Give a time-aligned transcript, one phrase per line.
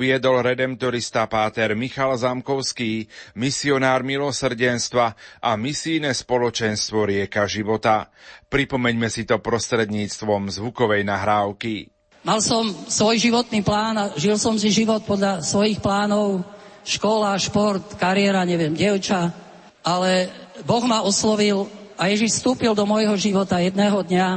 [0.00, 3.04] viedol redemptorista páter Michal Zamkovský,
[3.36, 5.12] misionár milosrdenstva
[5.44, 8.08] a misijné spoločenstvo Rieka života.
[8.48, 11.92] Pripomeňme si to prostredníctvom zvukovej nahrávky.
[12.24, 16.48] Mal som svoj životný plán a žil som si život podľa svojich plánov,
[16.84, 19.36] škola, šport, kariéra, neviem, dievča,
[19.84, 20.32] ale
[20.64, 21.68] Boh ma oslovil
[22.00, 24.28] a Ježiš vstúpil do môjho života jedného dňa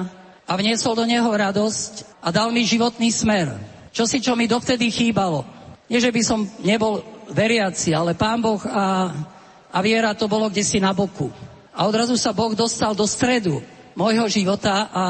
[0.43, 3.72] a vniesol do neho radosť a dal mi životný smer.
[3.93, 5.45] Čo si, čo mi dovtedy chýbalo.
[5.85, 9.13] Nie, že by som nebol veriaci, ale Pán Boh a,
[9.70, 11.29] a viera to bolo kde si na boku.
[11.73, 13.61] A odrazu sa Boh dostal do stredu
[13.93, 15.05] môjho života a,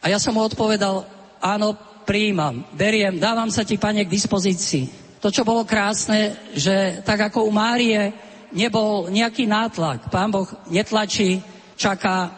[0.00, 1.04] a ja som mu odpovedal,
[1.40, 1.76] áno,
[2.08, 4.88] príjmam, beriem, dávam sa ti, pane, k dispozícii.
[5.20, 8.16] To, čo bolo krásne, že tak ako u Márie
[8.54, 11.44] nebol nejaký nátlak, pán Boh netlačí,
[11.76, 12.32] čaká,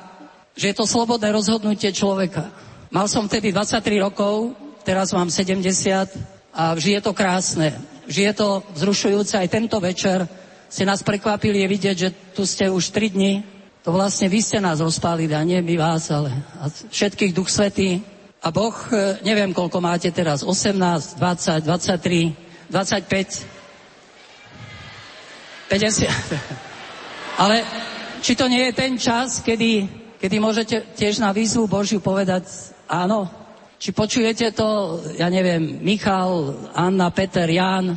[0.59, 2.51] že je to slobodné rozhodnutie človeka.
[2.91, 5.63] Mal som vtedy 23 rokov, teraz mám 70
[6.51, 7.75] a vždy je to krásne.
[8.11, 9.39] Vždy je to vzrušujúce.
[9.39, 10.27] Aj tento večer
[10.71, 13.43] ste nás prekvapili je vidieť, že tu ste už 3 dni.
[13.83, 16.31] To vlastne vy ste nás rozpálili a nie my vás, ale
[16.93, 18.05] všetkých duch svetý.
[18.41, 22.33] A Boh, e, neviem, koľko máte teraz, 18, 20, 23,
[22.73, 23.45] 25,
[25.69, 26.09] 50.
[27.41, 27.65] Ale
[28.21, 29.89] či to nie je ten čas, kedy,
[30.21, 32.49] kedy môžete tiež na výzvu Božiu povedať
[32.89, 33.40] áno?
[33.81, 37.97] Či počujete to, ja neviem, Michal, Anna, Peter, Jan,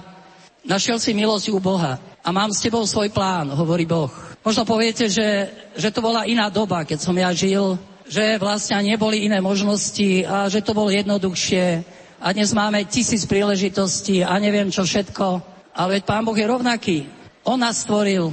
[0.63, 4.07] našiel si milosť u Boha a mám s tebou svoj plán, hovorí Boh.
[4.47, 7.75] Možno poviete, že, že to bola iná doba, keď som ja žil,
[8.07, 11.83] že vlastne neboli iné možnosti a že to bolo jednoduchšie
[12.23, 15.43] a dnes máme tisíc príležitostí a neviem čo všetko,
[15.75, 16.97] ale veď Pán Boh je rovnaký.
[17.43, 18.31] On nás stvoril,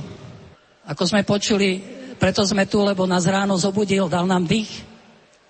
[0.86, 1.82] ako sme počuli,
[2.14, 4.89] preto sme tu, lebo nás ráno zobudil, dal nám dých.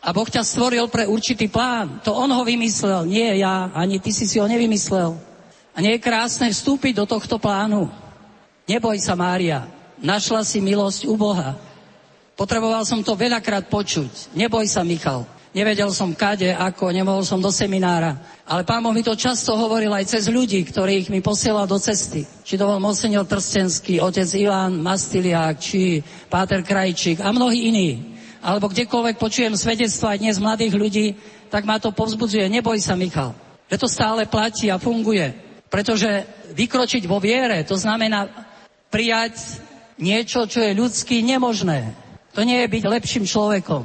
[0.00, 2.00] A Boh ťa stvoril pre určitý plán.
[2.08, 5.12] To On ho vymyslel, nie ja, ani ty si si ho nevymyslel.
[5.76, 7.92] A nie je krásne vstúpiť do tohto plánu.
[8.64, 9.68] Neboj sa, Mária,
[10.00, 11.52] našla si milosť u Boha.
[12.32, 14.32] Potreboval som to veľakrát počuť.
[14.32, 15.28] Neboj sa, Michal.
[15.50, 18.16] Nevedel som kade, ako, nemohol som do seminára.
[18.46, 22.22] Ale pán Boh mi to často hovoril aj cez ľudí, ktorých mi posielal do cesty.
[22.22, 26.00] Či to bol monsignor Trstenský, otec Ivan Mastiliak, či
[26.30, 28.19] Páter Krajčík a mnohí iní.
[28.40, 31.06] Alebo kdekoľvek počujem svedectva aj dnes mladých ľudí,
[31.52, 32.48] tak ma to povzbudzuje.
[32.48, 33.36] Neboj sa, Michal.
[33.68, 35.36] Že to stále platí a funguje.
[35.68, 36.24] Pretože
[36.56, 38.26] vykročiť vo viere, to znamená
[38.88, 39.60] prijať
[40.00, 41.94] niečo, čo je ľudský nemožné.
[42.34, 43.82] To nie je byť lepším človekom.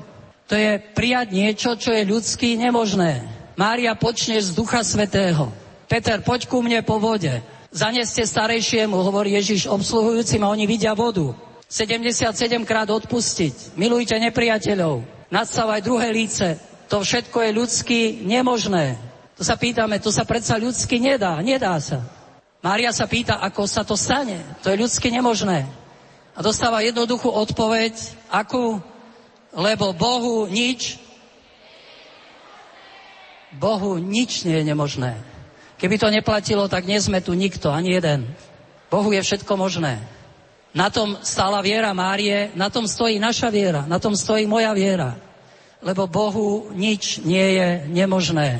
[0.47, 3.25] To je prijať niečo, čo je ľudský nemožné.
[3.59, 5.51] Mária počne z Ducha Svetého.
[5.85, 7.43] Peter, poď ku mne po vode.
[7.75, 11.35] Zaneste starejšiemu, hovorí Ježiš obsluhujúcim a oni vidia vodu.
[11.75, 12.31] 77
[12.63, 13.75] krát odpustiť.
[13.75, 15.03] Milujte nepriateľov.
[15.27, 16.55] Nadstavaj druhé líce.
[16.87, 18.95] To všetko je ľudsky nemožné.
[19.35, 21.35] To sa pýtame, to sa predsa ľudsky nedá.
[21.43, 21.99] Nedá sa.
[22.63, 24.39] Mária sa pýta, ako sa to stane.
[24.63, 25.67] To je ľudsky nemožné
[26.35, 27.95] a dostáva jednoduchú odpoveď,
[28.27, 28.83] akú?
[29.55, 30.99] Lebo Bohu nič,
[33.55, 35.15] Bohu nič nie je nemožné.
[35.79, 38.27] Keby to neplatilo, tak nie sme tu nikto, ani jeden.
[38.91, 40.03] Bohu je všetko možné.
[40.75, 45.15] Na tom stála viera Márie, na tom stojí naša viera, na tom stojí moja viera.
[45.79, 48.59] Lebo Bohu nič nie je nemožné.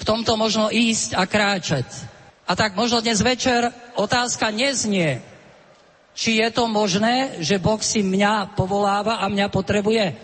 [0.00, 1.84] V tomto možno ísť a kráčať.
[2.48, 3.68] A tak možno dnes večer
[4.00, 5.20] otázka neznie,
[6.16, 10.16] či je to možné, že Boh si mňa povoláva a mňa potrebuje?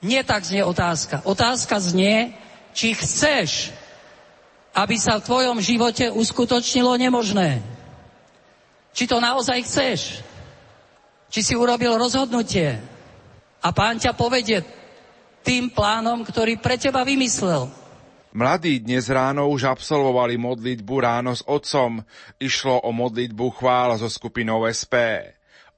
[0.00, 1.24] Nie tak znie otázka.
[1.28, 2.32] Otázka znie,
[2.72, 3.68] či chceš,
[4.72, 7.60] aby sa v tvojom živote uskutočnilo nemožné.
[8.96, 10.24] Či to naozaj chceš.
[11.34, 12.78] Či si urobil rozhodnutie
[13.58, 14.62] a pán ťa povedie
[15.42, 17.66] tým plánom, ktorý pre teba vymyslel.
[18.30, 22.06] Mladí dnes ráno už absolvovali modlitbu ráno s otcom.
[22.38, 24.94] Išlo o modlitbu chvál so skupinou SP.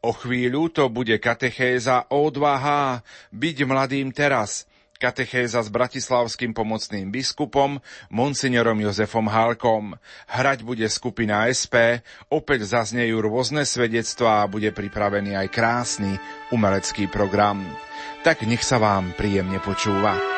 [0.05, 3.01] O chvíľu to bude katechéza o odvaha
[3.33, 4.69] byť mladým teraz.
[4.97, 7.81] Katechéza s bratislavským pomocným biskupom,
[8.13, 9.97] monsignorom Jozefom Halkom.
[10.29, 16.17] Hrať bude skupina SP, opäť zaznejú rôzne svedectvá a bude pripravený aj krásny
[16.53, 17.65] umelecký program.
[18.25, 20.36] Tak nech sa vám príjemne počúva.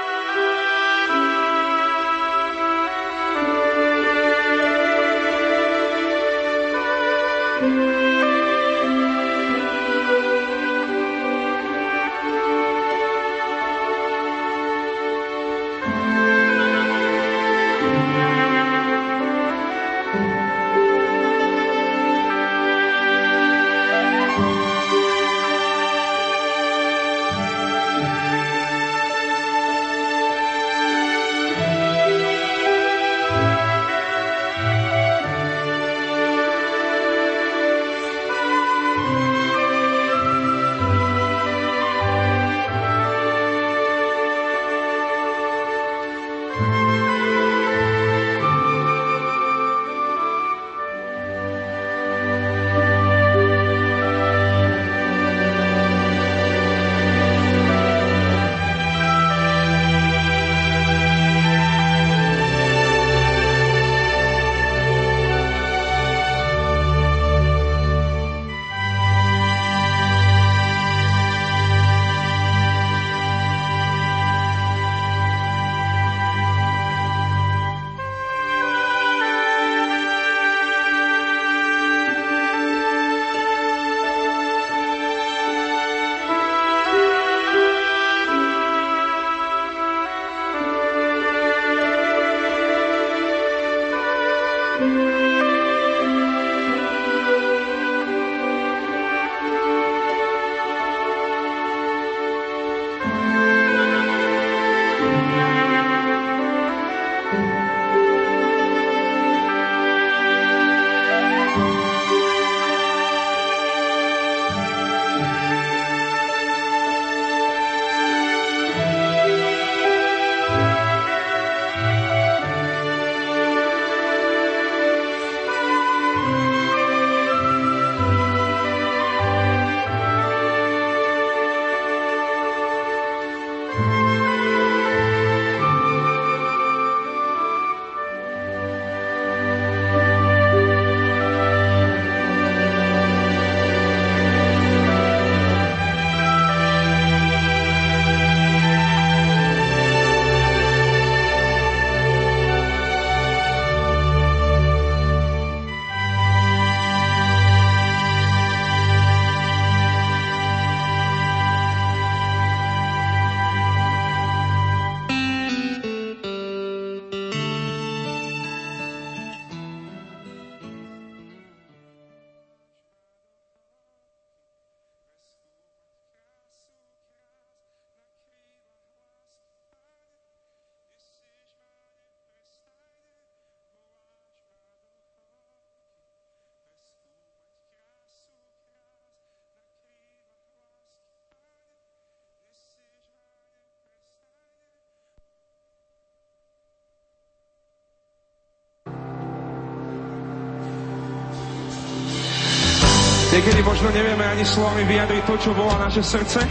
[203.39, 206.43] Niekedy možno nevieme ani slovami vyjadriť to, čo volá naše srdce.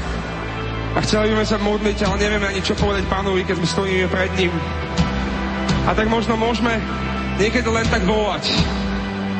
[0.95, 4.07] A chceli by sme sa modliť, ale nevieme ani čo povedať pánovi, keď sme stojíme
[4.07, 4.55] pred ním.
[5.83, 6.79] A tak možno môžeme
[7.43, 8.55] niekedy len tak volať.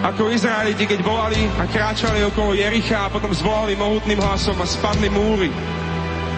[0.03, 5.07] Ako Izraeliti, keď volali a kráčali okolo Jericha a potom zvolali mohutným hlasom a spadli
[5.07, 5.47] múry.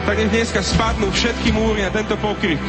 [0.05, 2.61] Tak nech dneska spadnú všetky múry na tento pokrik.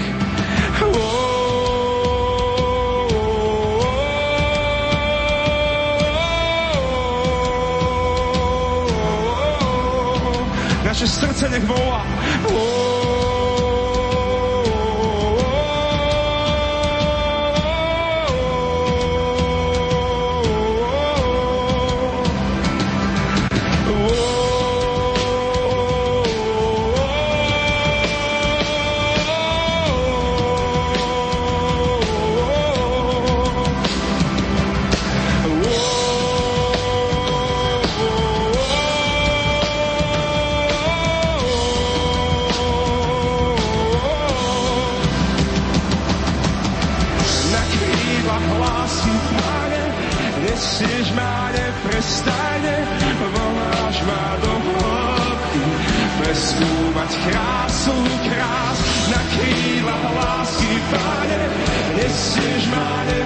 [11.40, 12.04] 趁这风啊！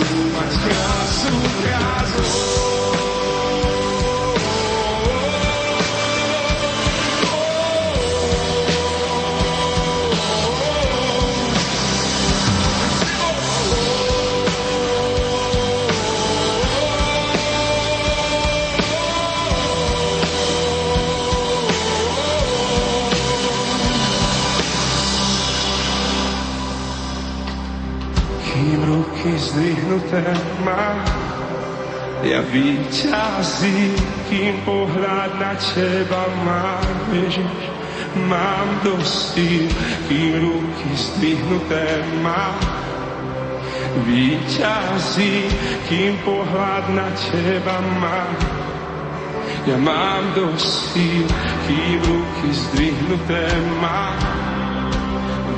[0.00, 2.00] srdce nech volá.
[2.20, 2.59] víťazí,
[34.28, 37.56] kým pohľad na teba mám, Ježiš.
[38.28, 39.40] Mám dosť
[40.04, 42.60] kým ruky zdvihnuté mám.
[44.04, 45.48] Výťazí,
[45.88, 48.36] kým pohľad na teba mám.
[49.64, 51.00] Ja mám dosť
[51.64, 53.48] kým ruky zdvihnuté
[53.80, 54.49] mám.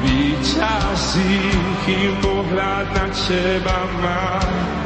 [0.02, 1.38] Výťazí,
[1.86, 4.82] kým pohľad na teba mám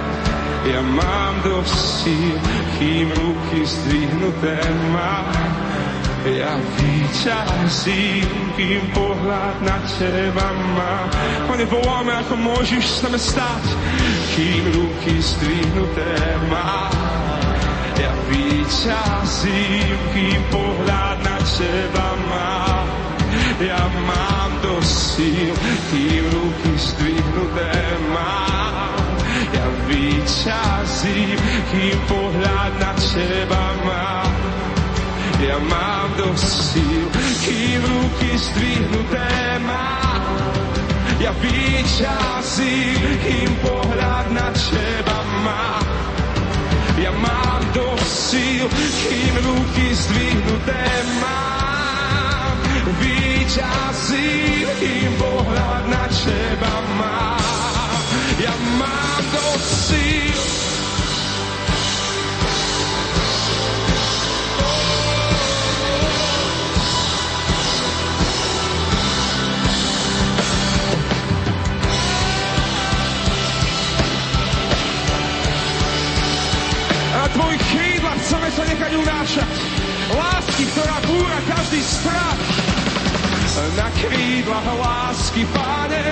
[0.66, 2.34] ja mám dosť síl,
[2.74, 4.58] kým ruky zdvihnuté
[4.90, 5.30] mám.
[6.26, 8.26] Ja vyťazím,
[8.58, 11.06] kým pohľad na teba mám.
[11.46, 13.62] Pane, voláme, ako môžeš s nami stať,
[14.34, 16.18] kým ruky zdvihnuté
[16.50, 16.90] mám.
[17.94, 22.75] Ja vyťazím, kým pohľad na teba mám.
[23.56, 25.54] Ja mám dosť síl,
[25.88, 27.72] kým ruky zdvihnuté
[28.12, 28.96] mám
[29.36, 31.36] ja vyčasím,
[31.72, 34.32] kým pohľad na teba mám.
[35.40, 37.04] Ja mám dosť síl,
[37.44, 39.28] kým ruky zdvihnuté
[39.64, 40.24] mám.
[41.20, 45.84] Ja vyčasím, kým pohľad na teba mám.
[46.96, 48.66] Ja mám dosť síl,
[49.08, 50.84] kým ruky zdvihnuté
[51.20, 51.36] mám.
[53.46, 58.02] Vyčasím, kým pohľad na teba mám
[58.42, 60.40] ja mám dosť síl.
[77.30, 79.54] Tvojich krídlach chceme sa nechať unášať.
[80.18, 82.66] Lásky, ktorá búra každý strach
[83.76, 86.04] na krídlach lásky, páne,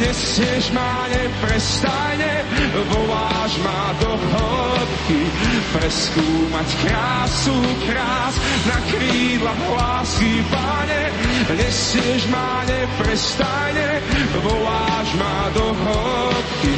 [0.00, 2.32] nesieš ma neprestajne,
[2.88, 5.20] voláš ma do hĺbky,
[5.76, 8.34] preskúmať krásu krás.
[8.64, 11.12] Na krídlach lásky, páne,
[11.52, 14.00] nesieš ma neprestajne,
[14.40, 16.74] voláš ma do hĺbky,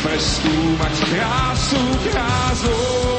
[0.00, 2.76] preskúmať krásu krásu.
[2.76, 3.17] Na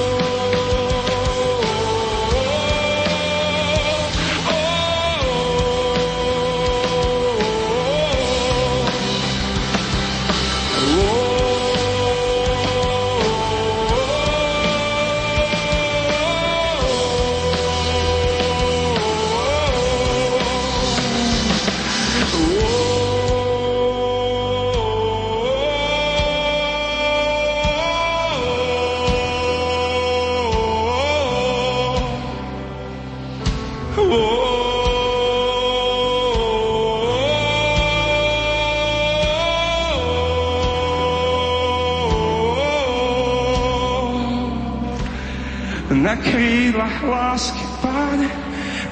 [46.80, 48.30] krídlach lásky, páne,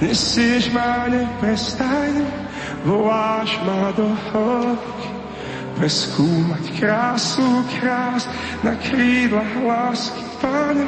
[0.04, 2.28] nesieš ma neprestajne,
[2.84, 5.08] voláš ma do hĺbky,
[5.80, 7.48] preskúmať krásu
[7.80, 8.28] krás.
[8.60, 10.84] Na krídlach lásky, páne,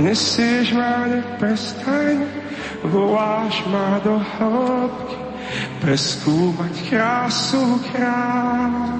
[0.00, 2.24] nesieš ma neprestajne,
[2.80, 5.16] voláš ma do hĺbky,
[5.84, 8.91] preskúmať krásu krás.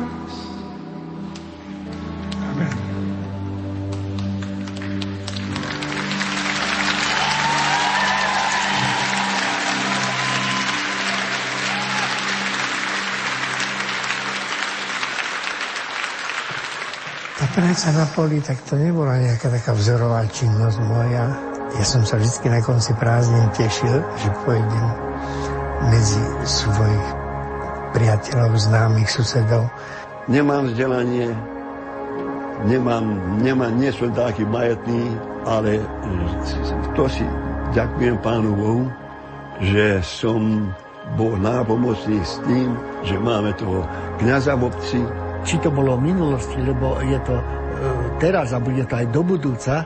[17.72, 21.24] Práca na poli, tak to nebola nejaká taká vzorová činnosť moja.
[21.72, 24.86] Ja som sa vždy na konci prázdnin tešil, že pôjdem
[25.88, 27.06] medzi svojich
[27.96, 29.72] priateľov, známych, susedov.
[30.28, 31.32] Nemám vzdelanie,
[32.68, 35.16] nemám, nemám, nie som taký majetný,
[35.48, 35.80] ale
[36.92, 37.24] to si
[37.72, 38.84] ďakujem Pánu Bohu,
[39.64, 40.68] že som
[41.16, 43.88] bol nápomocný s tým, že máme toho
[44.20, 45.00] kniaza v obci,
[45.48, 47.61] či to bolo v minulosti, lebo je to
[48.22, 49.82] teraz a bude to aj do budúca,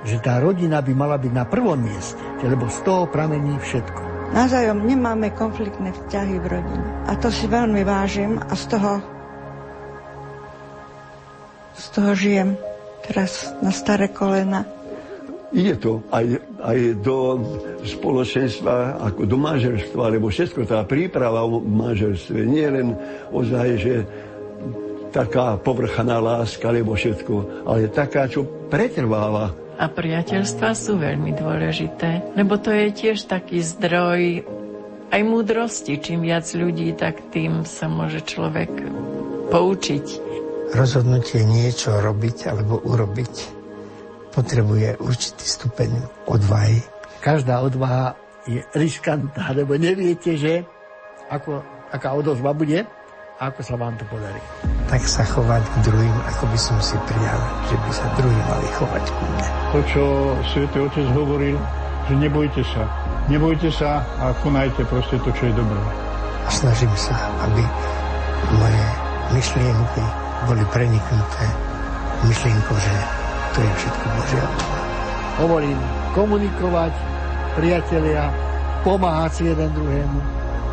[0.00, 4.32] že tá rodina by mala byť na prvom mieste, lebo z toho pramení všetko.
[4.32, 6.88] Názajom nemáme konfliktné vzťahy v rodine.
[7.04, 8.92] A to si veľmi vážim a z toho
[11.78, 12.58] z toho žijem
[13.06, 14.66] teraz na staré kolena.
[15.48, 17.40] Ide to aj, aj do
[17.80, 22.92] spoločenstva, ako do manželstva, lebo všetko tá príprava o manželstve nie len
[23.32, 23.94] ozaj, že
[25.10, 29.52] taká povrchaná láska, alebo všetko, ale taká, čo pretrváva.
[29.78, 34.42] A priateľstva sú veľmi dôležité, lebo to je tiež taký zdroj
[35.14, 36.02] aj múdrosti.
[36.02, 38.70] Čím viac ľudí, tak tým sa môže človek
[39.48, 40.06] poučiť.
[40.74, 43.34] Rozhodnutie niečo robiť alebo urobiť
[44.34, 45.90] potrebuje určitý stupeň
[46.28, 46.82] odvahy.
[47.24, 50.62] Každá odvaha je riskantná, lebo neviete, že
[51.32, 51.62] ako,
[51.92, 52.84] aká odozva bude
[53.38, 54.42] ako sa vám to podarí
[54.88, 58.68] tak sa chovať k druhým, ako by som si prijal, že by sa druhí mali
[58.72, 59.48] chovať ku mne.
[59.76, 60.02] To, čo
[60.48, 61.60] Svetý Otec hovoril,
[62.08, 62.88] že nebojte sa.
[63.28, 65.76] Nebojte sa a konajte proste to, čo je dobré.
[66.40, 67.12] A snažím sa,
[67.44, 67.60] aby
[68.56, 68.84] moje
[69.36, 70.04] myšlienky
[70.48, 71.44] boli preniknuté
[72.24, 72.94] myšlienkou, že
[73.52, 74.46] to je všetko Božia
[75.38, 75.78] Hovorím,
[76.16, 76.92] komunikovať,
[77.54, 78.32] priatelia,
[78.82, 80.18] pomáhať si jeden druhému,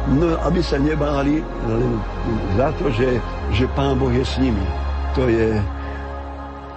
[0.05, 1.97] No, aby sa nebáli len
[2.53, 3.17] za to, že,
[3.57, 4.61] že Pán Boh je s nimi.
[5.17, 5.57] To je,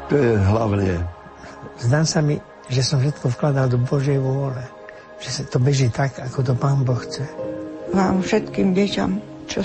[0.09, 1.05] to je hlavné.
[1.77, 2.41] Zdá sa mi,
[2.73, 4.65] že som všetko vkladal do Božej vôle.
[5.21, 7.29] Že sa to beží tak, ako to Pán Boh chce.
[7.93, 9.11] Vám všetkým deťom,
[9.45, 9.61] čo,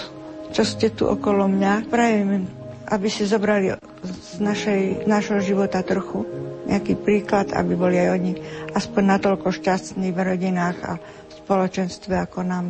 [0.51, 2.43] čo ste tu okolo mňa, prajem,
[2.91, 6.27] aby si zobrali z našej, našho života trochu
[6.67, 8.31] nejaký príklad, aby boli aj oni
[8.75, 12.65] aspoň natoľko šťastní v rodinách a v spoločenstve, ako nám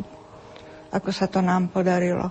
[0.94, 2.30] ako sa to nám podarilo.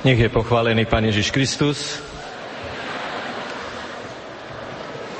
[0.00, 2.00] Nech je pochválený Pán Ježiš Kristus.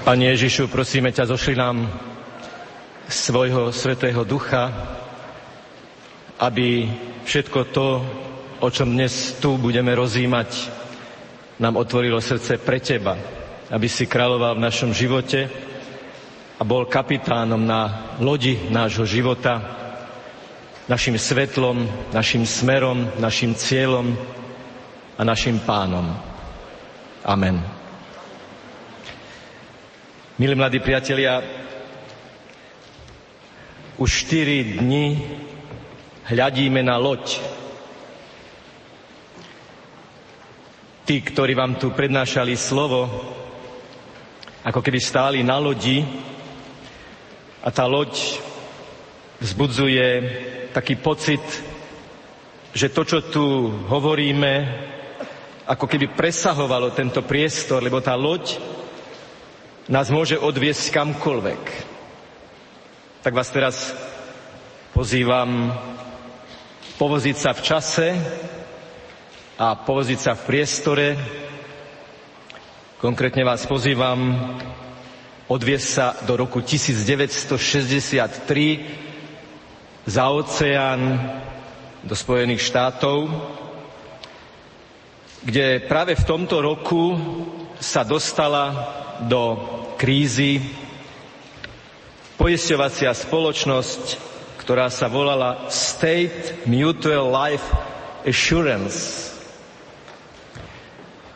[0.09, 1.85] Pane Ježišu, prosíme ťa, zošli nám
[3.07, 4.73] svojho Svetého Ducha,
[6.41, 6.89] aby
[7.29, 7.89] všetko to,
[8.65, 10.73] o čom dnes tu budeme rozímať,
[11.61, 13.21] nám otvorilo srdce pre Teba,
[13.69, 15.53] aby si kráľoval v našom živote
[16.57, 19.61] a bol kapitánom na lodi nášho života,
[20.89, 21.85] našim svetlom,
[22.17, 24.17] našim smerom, našim cieľom
[25.15, 26.09] a našim pánom.
[27.21, 27.61] Amen.
[30.41, 31.45] Milí mladí priatelia,
[34.01, 35.07] už 4 dni
[36.31, 37.43] hľadíme na loď.
[41.03, 43.11] Tí, ktorí vám tu prednášali slovo,
[44.63, 46.07] ako keby stáli na lodi
[47.67, 48.15] a tá loď
[49.43, 50.07] vzbudzuje
[50.71, 51.43] taký pocit,
[52.71, 53.45] že to, čo tu
[53.91, 54.53] hovoríme,
[55.67, 58.63] ako keby presahovalo tento priestor, lebo tá loď
[59.91, 61.63] nás môže odviesť kamkoľvek.
[63.27, 63.91] Tak vás teraz
[64.95, 65.75] pozývam
[67.01, 68.07] povoziť sa v čase
[69.57, 71.17] a povoziť sa v priestore.
[73.01, 74.37] Konkrétne vás pozývam
[75.49, 78.37] odviesť sa do roku 1963
[80.05, 81.01] za oceán
[82.05, 83.33] do Spojených štátov,
[85.41, 87.17] kde práve v tomto roku
[87.81, 88.77] sa dostala
[89.25, 89.57] do
[89.97, 90.61] krízy
[92.37, 94.05] poisťovacia spoločnosť,
[94.61, 97.65] ktorá sa volala State Mutual Life
[98.29, 99.33] Assurance.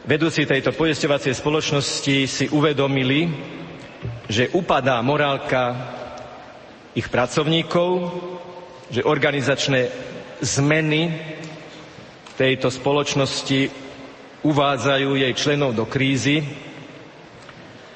[0.05, 3.33] Vedúci tejto poisťovacej spoločnosti si uvedomili,
[4.29, 5.73] že upadá morálka
[6.93, 8.13] ich pracovníkov,
[8.93, 9.89] že organizačné
[10.45, 11.09] zmeny
[12.37, 13.73] tejto spoločnosti
[14.45, 16.45] uvádzajú jej členov do krízy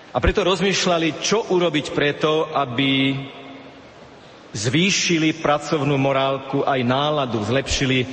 [0.09, 3.13] a preto rozmýšľali, čo urobiť preto, aby
[4.53, 8.07] zvýšili pracovnú morálku aj náladu, zlepšili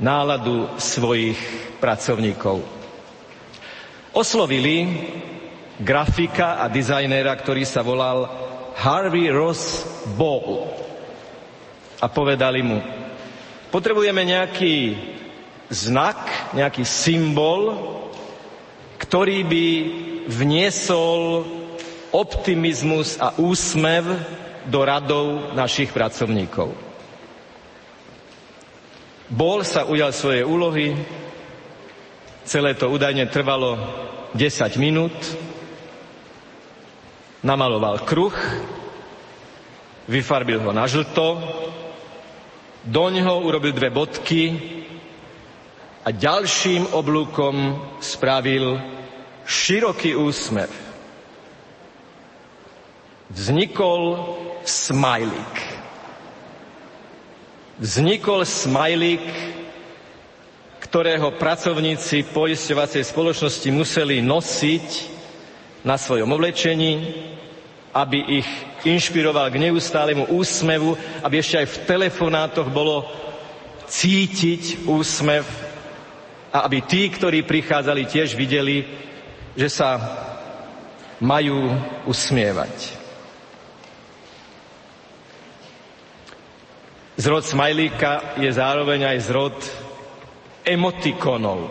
[0.00, 1.38] náladu svojich
[1.78, 2.62] pracovníkov.
[4.10, 4.86] Oslovili
[5.78, 8.26] grafika a dizajnéra, ktorý sa volal
[8.74, 9.86] Harvey Ross
[10.18, 10.66] Ball.
[12.00, 12.80] A povedali mu,
[13.68, 14.96] potrebujeme nejaký
[15.68, 17.76] znak, nejaký symbol,
[18.98, 19.66] ktorý by
[20.26, 21.44] vniesol
[22.10, 24.04] optimizmus a úsmev
[24.70, 26.70] do radov našich pracovníkov.
[29.30, 30.94] Bol sa ujal svojej úlohy,
[32.46, 33.78] celé to údajne trvalo
[34.34, 35.14] 10 minút,
[37.42, 38.34] namaloval kruh,
[40.10, 41.38] vyfarbil ho na žlto,
[42.86, 44.42] doňho urobil dve bodky
[46.02, 48.82] a ďalším oblúkom spravil
[49.46, 50.89] široký úsmev.
[53.30, 54.02] Vznikol
[54.66, 55.54] smajlík.
[57.78, 59.24] Vznikol smajlík,
[60.82, 64.86] ktorého pracovníci poisťovacej spoločnosti museli nosiť
[65.86, 67.06] na svojom oblečení,
[67.94, 68.48] aby ich
[68.82, 73.06] inšpiroval k neustálemu úsmevu, aby ešte aj v telefonátoch bolo
[73.86, 75.46] cítiť úsmev
[76.50, 78.82] a aby tí, ktorí prichádzali, tiež videli,
[79.54, 79.88] že sa
[81.22, 81.70] majú
[82.10, 82.99] usmievať.
[87.20, 89.56] Zrod smajlíka je zároveň aj zrod
[90.64, 91.68] emotikonov.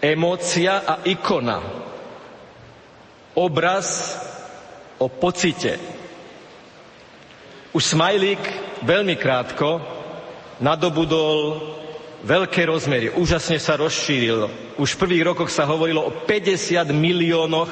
[0.00, 1.60] Emócia a ikona.
[3.36, 4.16] Obraz
[4.96, 5.76] o pocite.
[7.76, 8.40] Už Smajlík
[8.80, 9.84] veľmi krátko
[10.64, 11.60] nadobudol
[12.24, 14.48] veľké rozmery, úžasne sa rozšíril.
[14.80, 17.68] Už v prvých rokoch sa hovorilo o 50 miliónoch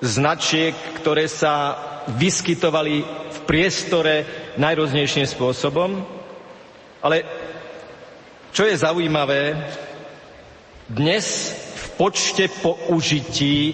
[0.00, 1.76] značiek, ktoré sa
[2.16, 6.04] vyskytovali v priestore najrôznejším spôsobom.
[7.00, 7.24] Ale
[8.52, 9.56] čo je zaujímavé,
[10.84, 13.72] dnes v počte použití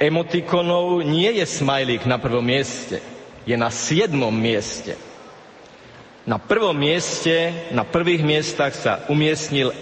[0.00, 3.04] emotikonov nie je smajlík na prvom mieste,
[3.44, 4.96] je na siedmom mieste.
[6.24, 9.76] Na prvom mieste, na prvých miestach sa umiestnil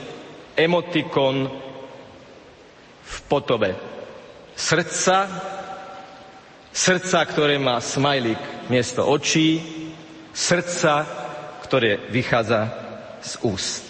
[0.59, 1.47] emotikon
[3.07, 3.79] v potobe
[4.59, 5.31] srdca,
[6.75, 9.82] srdca, ktoré má smajlík miesto očí,
[10.33, 11.07] srdca,
[11.63, 12.73] ktoré vychádza
[13.23, 13.85] z úst.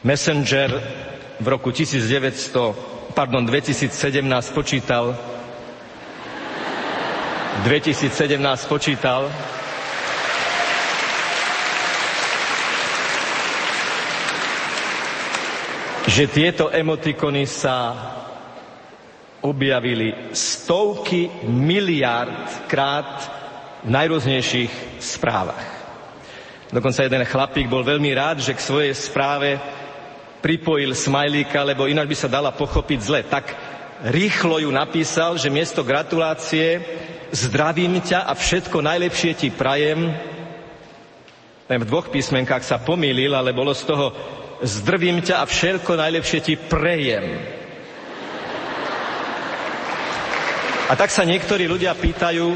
[0.00, 0.70] Messenger
[1.40, 3.92] v roku 1900, pardon, 2017
[4.56, 5.12] počítal
[7.64, 9.28] 2017 počítal
[16.08, 17.92] že tieto emotikony sa
[19.40, 23.08] objavili stovky miliard krát
[23.84, 25.80] v najrôznejších správach.
[26.70, 29.58] Dokonca jeden chlapík bol veľmi rád, že k svojej správe
[30.44, 33.20] pripojil smajlíka, lebo ináč by sa dala pochopiť zle.
[33.26, 33.44] Tak
[34.12, 36.80] rýchlo ju napísal, že miesto gratulácie
[37.32, 40.14] zdravím ťa a všetko najlepšie ti prajem.
[41.70, 44.06] V dvoch písmenkách sa pomýlil, ale bolo z toho
[44.62, 47.59] zdravím ťa a všetko najlepšie ti prejem.
[50.90, 52.50] A tak sa niektorí ľudia pýtajú,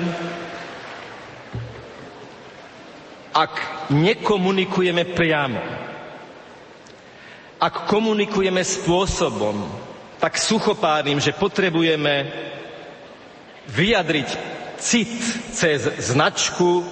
[3.30, 3.54] ak
[3.94, 5.62] nekomunikujeme priamo,
[7.62, 9.62] ak komunikujeme spôsobom
[10.18, 12.26] tak suchopárnym, že potrebujeme
[13.70, 14.28] vyjadriť
[14.82, 15.14] cit
[15.54, 16.82] cez značku,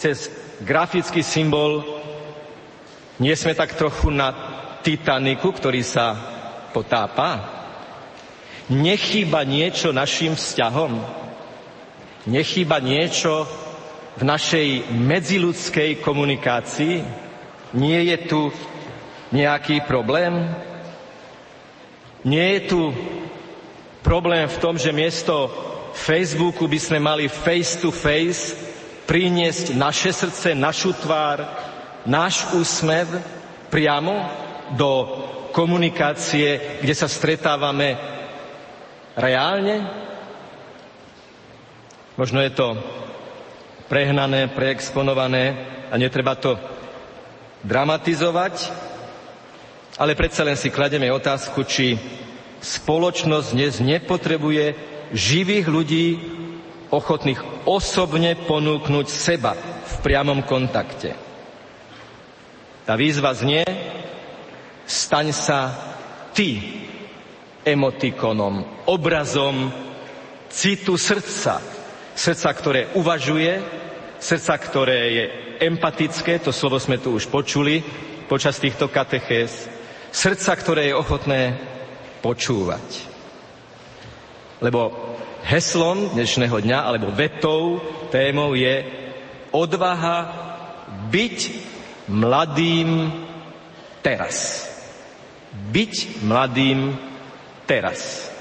[0.00, 0.32] cez
[0.64, 1.84] grafický symbol,
[3.20, 4.32] nie sme tak trochu na
[4.80, 6.16] Titaniku, ktorý sa
[6.72, 7.57] potápa?
[8.68, 11.00] Nechýba niečo našim vzťahom?
[12.28, 13.48] Nechýba niečo
[14.20, 17.00] v našej medziludskej komunikácii?
[17.72, 18.52] Nie je tu
[19.32, 20.52] nejaký problém?
[22.28, 22.80] Nie je tu
[24.04, 25.48] problém v tom, že miesto
[25.96, 28.52] Facebooku by sme mali face to face
[29.08, 31.40] priniesť naše srdce, našu tvár,
[32.04, 33.08] náš úsmev
[33.72, 34.12] priamo
[34.76, 35.08] do
[35.56, 38.17] komunikácie, kde sa stretávame
[39.18, 39.82] reálne?
[42.14, 42.78] Možno je to
[43.90, 45.54] prehnané, preexponované
[45.90, 46.54] a netreba to
[47.66, 48.70] dramatizovať,
[49.98, 51.98] ale predsa len si klademe otázku, či
[52.62, 54.64] spoločnosť dnes nepotrebuje
[55.14, 56.06] živých ľudí,
[56.88, 59.52] ochotných osobne ponúknuť seba
[59.84, 61.12] v priamom kontakte.
[62.88, 63.60] Tá výzva znie,
[64.88, 65.76] staň sa
[66.32, 66.87] ty
[67.72, 69.68] emotikonom, obrazom
[70.48, 71.60] citu srdca.
[72.18, 73.62] Srdca, ktoré uvažuje,
[74.18, 75.24] srdca, ktoré je
[75.62, 77.78] empatické, to slovo sme tu už počuli
[78.26, 79.70] počas týchto katechéz,
[80.10, 81.54] srdca, ktoré je ochotné
[82.20, 83.06] počúvať.
[84.58, 84.90] Lebo
[85.46, 87.78] heslom dnešného dňa, alebo vetou,
[88.10, 88.82] témou je
[89.54, 90.18] odvaha
[91.08, 91.38] byť
[92.10, 93.12] mladým
[94.02, 94.66] teraz.
[95.72, 97.07] Byť mladým
[97.68, 98.32] teraz.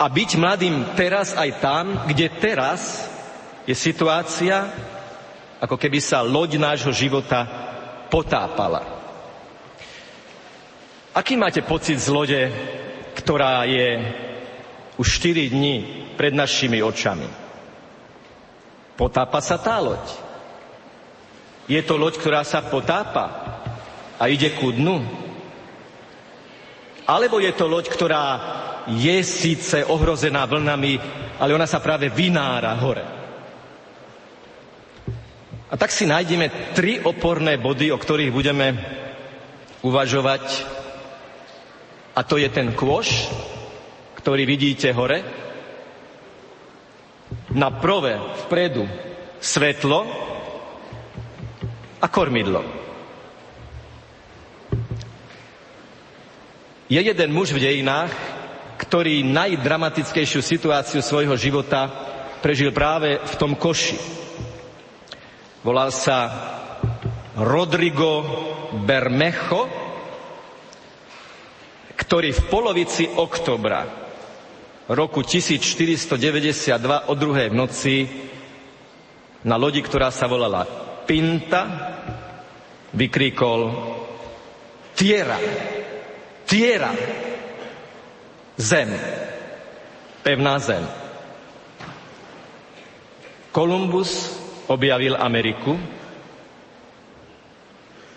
[0.00, 3.04] A byť mladým teraz aj tam, kde teraz
[3.68, 4.72] je situácia,
[5.60, 7.44] ako keby sa loď nášho života
[8.08, 8.96] potápala.
[11.16, 12.42] Aký máte pocit z lode,
[13.16, 14.04] ktorá je
[15.00, 15.76] už 4 dní
[16.16, 17.28] pred našimi očami?
[18.96, 20.04] Potápa sa tá loď.
[21.68, 23.58] Je to loď, ktorá sa potápa
[24.20, 25.25] a ide ku dnu.
[27.06, 28.26] Alebo je to loď, ktorá
[28.90, 30.98] je síce ohrozená vlnami,
[31.38, 33.04] ale ona sa práve vynára hore.
[35.66, 38.66] A tak si nájdeme tri oporné body, o ktorých budeme
[39.82, 40.44] uvažovať.
[42.14, 43.26] A to je ten kôš,
[44.18, 45.22] ktorý vidíte hore.
[47.50, 48.86] Na prvé vpredu
[49.42, 50.06] svetlo
[51.98, 52.85] a kormidlo.
[56.86, 58.14] Je jeden muž v dejinách,
[58.78, 61.90] ktorý najdramatickejšiu situáciu svojho života
[62.38, 63.98] prežil práve v tom koši.
[65.66, 66.30] Volal sa
[67.34, 68.22] Rodrigo
[68.86, 69.66] Bermejo,
[71.98, 73.82] ktorý v polovici oktobra
[74.86, 77.96] roku 1492 o druhej v noci
[79.42, 80.62] na lodi, ktorá sa volala
[81.02, 81.62] Pinta,
[82.94, 83.60] vykríkol
[84.94, 85.38] Tiera,
[86.46, 86.94] Tiera,
[88.54, 88.94] zem,
[90.22, 90.86] pevná zem.
[93.50, 94.38] Kolumbus
[94.70, 95.74] objavil Ameriku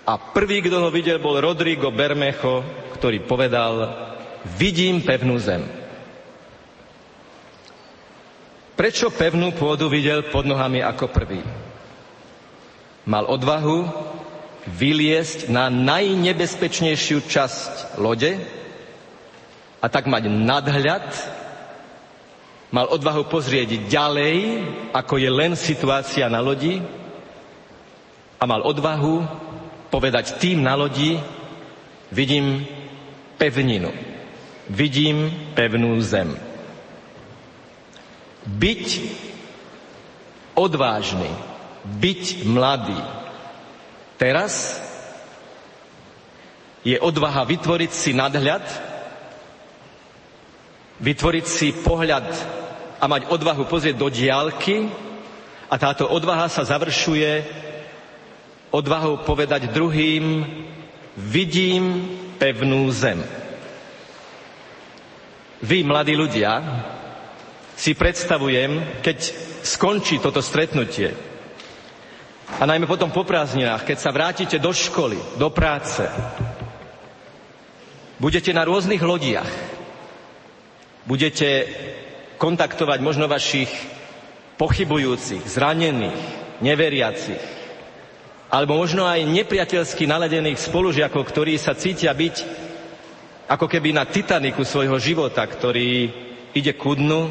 [0.05, 2.65] a prvý, kto ho videl, bol Rodrigo Bermejo,
[2.97, 3.73] ktorý povedal,
[4.57, 5.61] vidím pevnú zem.
[8.73, 11.43] Prečo pevnú pôdu videl pod nohami ako prvý?
[13.09, 13.77] Mal odvahu
[14.67, 18.35] vyliesť na najnebezpečnejšiu časť lode
[19.79, 21.07] a tak mať nadhľad
[22.69, 24.35] mal odvahu pozrieť ďalej,
[24.93, 26.83] ako je len situácia na lodi
[28.39, 29.25] a mal odvahu
[29.89, 31.17] povedať tým na lodi,
[32.13, 32.63] vidím
[33.41, 33.89] pevninu,
[34.69, 36.37] vidím pevnú zem.
[38.45, 38.85] Byť
[40.53, 41.29] odvážny,
[41.85, 43.18] byť mladý.
[44.19, 44.75] Teraz
[46.83, 48.67] je odvaha vytvoriť si nadhľad,
[50.99, 52.27] vytvoriť si pohľad
[52.99, 54.91] a mať odvahu pozrieť do diálky
[55.71, 57.47] a táto odvaha sa završuje
[58.75, 60.43] odvahou povedať druhým,
[61.15, 63.23] vidím pevnú zem.
[65.63, 66.59] Vy, mladí ľudia,
[67.79, 69.17] si predstavujem, keď
[69.63, 71.28] skončí toto stretnutie
[72.57, 76.01] a najmä potom po prázdninách, keď sa vrátite do školy, do práce,
[78.17, 79.47] budete na rôznych lodiach,
[81.05, 81.69] budete
[82.41, 83.69] kontaktovať možno vašich
[84.57, 86.19] pochybujúcich, zranených,
[86.59, 87.43] neveriacich,
[88.49, 92.35] alebo možno aj nepriateľsky naladených spolužiakov, ktorí sa cítia byť
[93.49, 96.09] ako keby na Titaniku svojho života, ktorý
[96.53, 97.29] ide ku dnu.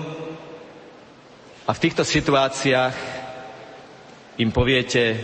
[1.69, 3.18] A v týchto situáciách
[4.39, 5.19] im poviete,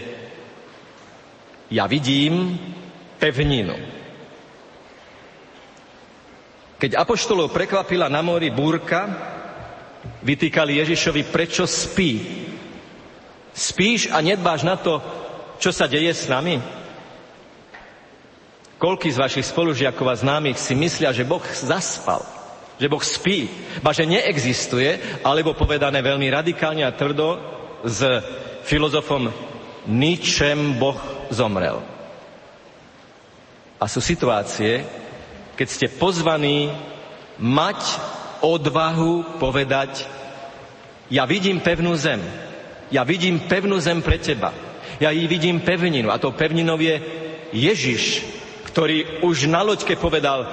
[1.70, 2.59] ja vidím
[3.18, 3.79] pevninu.
[6.79, 9.07] Keď apoštolov prekvapila na mori búrka,
[10.20, 12.44] vytýkali Ježišovi, prečo spí.
[13.55, 14.98] Spíš a nedbáš na to,
[15.62, 16.59] čo sa deje s nami?
[18.77, 22.20] Koľký z vašich spolužiakov a známych si myslia, že Boh zaspal,
[22.77, 23.46] že Boh spí,
[23.81, 27.38] ba že neexistuje, alebo povedané veľmi radikálne a tvrdo
[27.87, 28.03] s
[28.64, 29.29] filozofom
[29.87, 30.96] ničem Boh
[31.29, 31.81] zomrel.
[33.77, 34.85] A sú situácie,
[35.55, 36.72] keď ste pozvaní
[37.37, 37.81] mať
[38.40, 40.09] odvahu povedať,
[41.12, 42.20] ja vidím pevnú zem,
[42.88, 44.57] ja vidím pevnú zem pre teba,
[44.96, 46.96] ja ji vidím pevninu a tou pevninou je
[47.53, 48.24] Ježiš,
[48.72, 50.48] ktorý už na loďke povedal,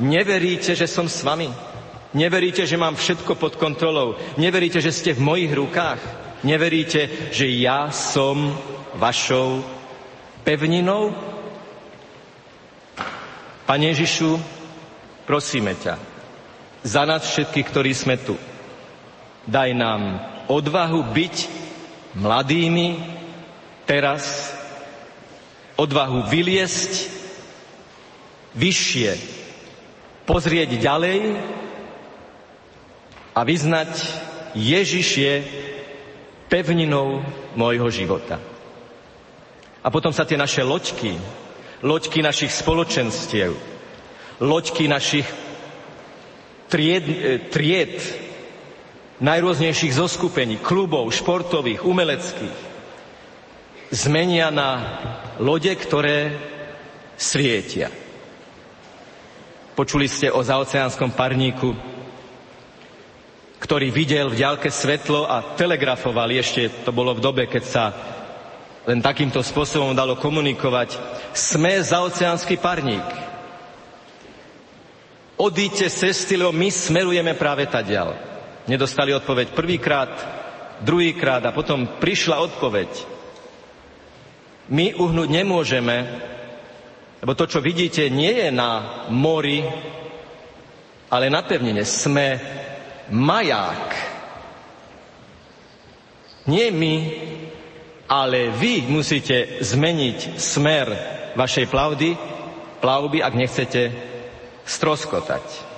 [0.00, 1.52] neveríte, že som s vami?
[2.12, 4.20] Neveríte, že mám všetko pod kontrolou?
[4.36, 6.21] Neveríte, že ste v mojich rukách?
[6.42, 8.50] Neveríte, že ja som
[8.98, 9.62] vašou
[10.42, 11.14] pevninou?
[13.62, 14.42] Pane Ježišu,
[15.22, 15.94] prosíme ťa,
[16.82, 18.34] za nás všetkých, ktorí sme tu,
[19.46, 20.18] daj nám
[20.50, 21.36] odvahu byť
[22.18, 22.88] mladými
[23.86, 24.50] teraz,
[25.78, 26.92] odvahu vyliesť
[28.58, 29.10] vyššie,
[30.26, 31.38] pozrieť ďalej
[33.32, 33.90] a vyznať
[34.52, 35.34] Ježiš je
[36.52, 37.24] pevninou
[37.56, 38.36] môjho života.
[39.80, 41.16] A potom sa tie naše loďky,
[41.80, 43.56] loďky našich spoločenstiev,
[44.44, 45.24] loďky našich
[46.68, 47.16] tried, e,
[47.48, 47.96] tried
[49.24, 52.58] najrôznejších zoskupení, klubov, športových, umeleckých,
[53.88, 54.70] zmenia na
[55.40, 56.36] lode, ktoré
[57.16, 57.88] svietia.
[59.72, 61.91] Počuli ste o zaoceánskom parníku,
[63.62, 67.84] ktorý videl v ďalke svetlo a telegrafoval, ešte to bolo v dobe, keď sa
[68.82, 70.98] len takýmto spôsobom dalo komunikovať,
[71.30, 73.06] sme zaoceánsky parník.
[75.38, 78.18] Odíďte cesty, lebo my smerujeme práve tadiaľ.
[78.66, 80.10] Nedostali odpoveď prvýkrát,
[80.82, 82.90] druhýkrát a potom prišla odpoveď.
[84.74, 85.96] My uhnúť nemôžeme,
[87.22, 89.62] lebo to, čo vidíte, nie je na mori,
[91.06, 91.86] ale na pevnine.
[91.86, 92.42] Sme
[93.10, 93.90] maják.
[96.46, 96.94] Nie my,
[98.10, 100.86] ale vy musíte zmeniť smer
[101.38, 102.10] vašej plavdy,
[102.82, 103.82] plavby, ak nechcete
[104.66, 105.72] stroskotať.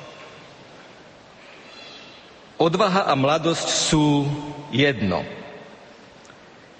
[2.59, 4.25] Odvaha a mladosť sú
[4.73, 5.23] jedno.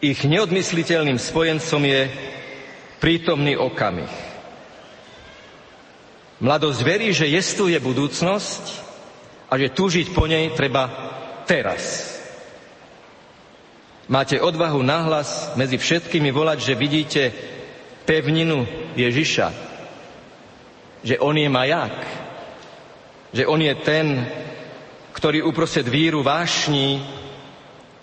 [0.01, 2.03] Ich neodmysliteľným spojencom je
[3.03, 4.11] prítomný okamih.
[6.41, 8.85] Mladosť verí, že jestuje budúcnosť
[9.55, 10.91] a že túžiť po nej treba
[11.47, 12.11] teraz.
[14.11, 17.23] Máte odvahu nahlas medzi všetkými volať, že vidíte
[18.03, 18.67] pevninu
[18.99, 19.47] Ježiša,
[21.07, 21.95] že on je maják,
[23.31, 24.27] že on je ten,
[25.15, 26.99] ktorý uprostred víru vášni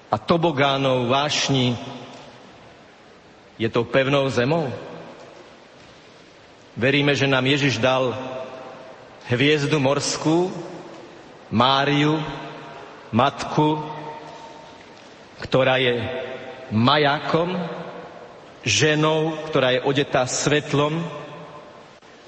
[0.08, 1.76] a tobogánov vášni
[3.60, 4.72] je to pevnou zemou.
[6.80, 8.16] Veríme, že nám Ježiš dal
[9.28, 10.70] hviezdu morskú,
[11.52, 12.16] Máriu,
[13.12, 13.84] matku,
[15.44, 16.00] ktorá je
[16.72, 17.60] majakom,
[18.64, 21.04] ženou, ktorá je odetá svetlom,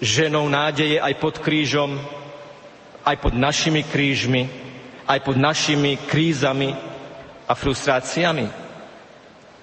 [0.04, 1.96] ženou nádeje aj pod krížom,
[3.08, 4.44] aj pod našimi krížmi,
[5.08, 6.76] aj pod našimi krízami
[7.48, 8.48] a frustráciami.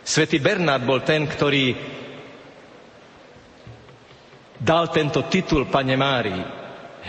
[0.00, 1.76] Svetý Bernard bol ten, ktorý
[4.56, 6.42] dal tento titul Pane Márii.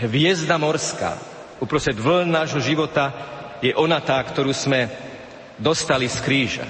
[0.03, 1.30] Hviezda morská.
[1.61, 3.13] Uprostred vln nášho života
[3.61, 4.89] je ona tá, ktorú sme
[5.61, 6.65] dostali z kríža.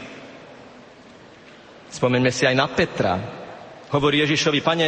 [1.87, 3.15] Spomeňme si aj na Petra.
[3.91, 4.87] Hovorí Ježišovi, pane,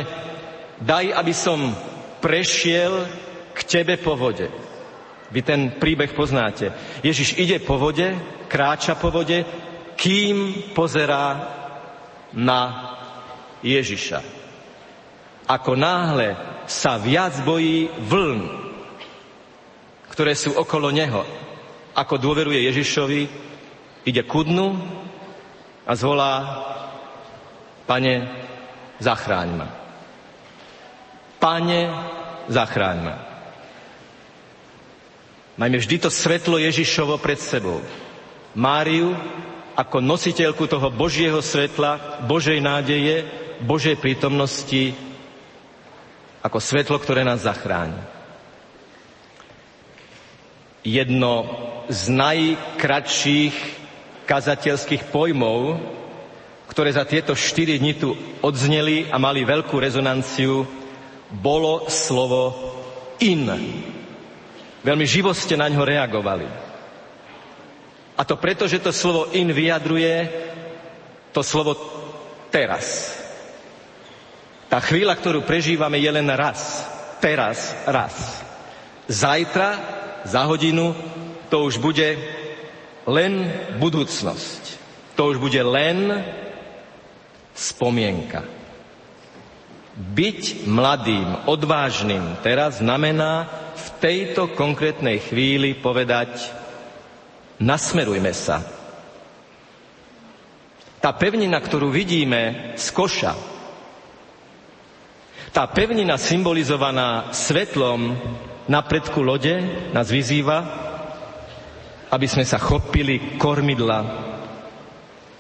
[0.80, 1.72] daj, aby som
[2.20, 3.08] prešiel
[3.56, 4.48] k tebe po vode.
[5.32, 6.72] Vy ten príbeh poznáte.
[7.04, 8.16] Ježiš ide po vode,
[8.52, 9.44] kráča po vode,
[9.96, 11.48] kým pozerá
[12.36, 12.62] na
[13.64, 14.20] Ježiša.
[15.48, 16.36] Ako náhle
[16.68, 18.63] sa viac bojí vln,
[20.14, 21.26] ktoré sú okolo neho,
[21.98, 23.22] ako dôveruje Ježišovi,
[24.06, 24.78] ide ku dnu
[25.90, 26.34] a zvolá,
[27.90, 28.30] pane,
[29.02, 29.68] zachráň ma.
[31.42, 31.82] Pane,
[32.46, 33.16] zachráň ma.
[35.58, 37.82] Majme vždy to svetlo Ježišovo pred sebou.
[38.54, 39.18] Máriu
[39.74, 43.26] ako nositeľku toho Božieho svetla, Božej nádeje,
[43.66, 44.94] Božej prítomnosti,
[46.46, 48.13] ako svetlo, ktoré nás zachráni.
[50.84, 51.48] Jedno
[51.88, 53.56] z najkratších
[54.28, 55.80] kazateľských pojmov,
[56.68, 60.64] ktoré za tieto štyri dni tu odzneli a mali veľkú rezonanciu,
[61.32, 62.52] bolo slovo
[63.20, 63.48] in.
[64.84, 66.48] Veľmi živo ste na ňo reagovali.
[68.14, 70.30] A to preto, že to slovo in vyjadruje
[71.34, 71.74] to slovo
[72.54, 73.18] teraz.
[74.70, 76.86] Tá chvíľa, ktorú prežívame, je len raz.
[77.18, 78.42] Teraz, raz.
[79.10, 79.93] Zajtra,
[80.24, 80.96] za hodinu,
[81.52, 82.18] to už bude
[83.08, 84.62] len budúcnosť.
[85.14, 86.24] To už bude len
[87.54, 88.42] spomienka.
[89.94, 93.46] Byť mladým, odvážnym teraz znamená
[93.78, 96.50] v tejto konkrétnej chvíli povedať
[97.62, 98.66] nasmerujme sa.
[100.98, 103.34] Tá pevnina, ktorú vidíme z koša,
[105.54, 108.18] tá pevnina symbolizovaná svetlom
[108.68, 109.54] na predku lode
[109.92, 110.58] nás vyzýva,
[112.14, 114.00] aby sme sa chopili kormidla.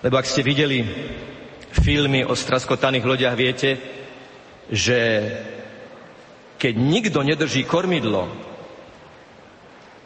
[0.04, 0.84] Lebo ak ste videli
[1.72, 3.70] filmy o straskotaných lodiach, viete,
[4.68, 5.00] že
[6.60, 8.28] keď nikto nedrží kormidlo,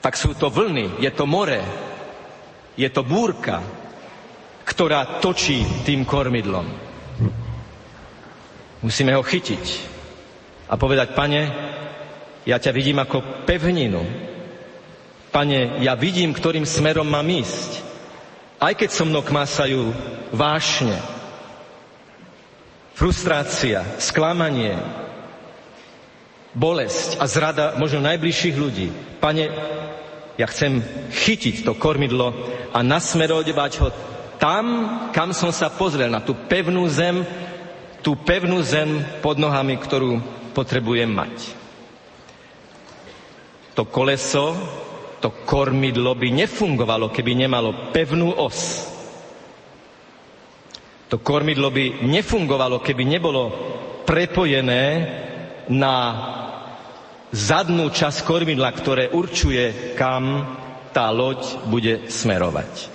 [0.01, 1.61] tak sú to vlny, je to more,
[2.77, 3.59] je to búrka,
[4.67, 6.67] ktorá točí tým kormidlom.
[8.85, 9.65] Musíme ho chytiť
[10.69, 11.41] a povedať, pane,
[12.47, 14.07] ja ťa vidím ako pevninu.
[15.35, 17.83] Pane, ja vidím, ktorým smerom mám ísť.
[18.57, 19.91] Aj keď so mnou kmásajú
[20.31, 20.95] vášne,
[22.95, 24.79] frustrácia, sklamanie,
[26.55, 28.89] bolesť a zrada možno najbližších ľudí.
[29.19, 29.51] Pane,
[30.39, 30.81] ja chcem
[31.11, 32.31] chytiť to kormidlo
[32.71, 33.89] a nasmerovať ho
[34.39, 34.65] tam,
[35.11, 37.27] kam som sa pozrel, na tú pevnú zem,
[38.01, 40.23] tú pevnú zem pod nohami, ktorú
[40.55, 41.66] potrebujem mať.
[43.77, 44.57] To koleso,
[45.21, 48.89] to kormidlo by nefungovalo, keby nemalo pevnú os.
[51.13, 53.43] To kormidlo by nefungovalo, keby nebolo
[54.01, 54.83] prepojené
[55.69, 55.95] na
[57.29, 60.41] zadnú časť kormidla, ktoré určuje, kam
[60.89, 62.89] tá loď bude smerovať.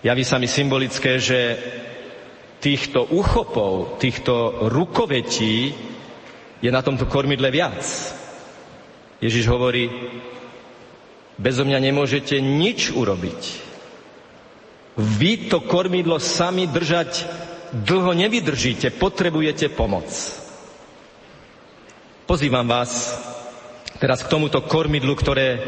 [0.00, 1.40] Javí sa mi symbolické, že
[2.56, 5.76] týchto uchopov, týchto rukovetí
[6.64, 7.84] je na tomto kormidle viac.
[9.20, 9.88] Ježiš hovorí,
[11.40, 13.40] bezo mňa nemôžete nič urobiť.
[14.96, 17.24] Vy to kormidlo sami držať
[17.72, 20.08] dlho nevydržíte, potrebujete pomoc.
[22.26, 23.12] Pozývam vás
[24.00, 25.62] teraz k tomuto kormidlu, ktoré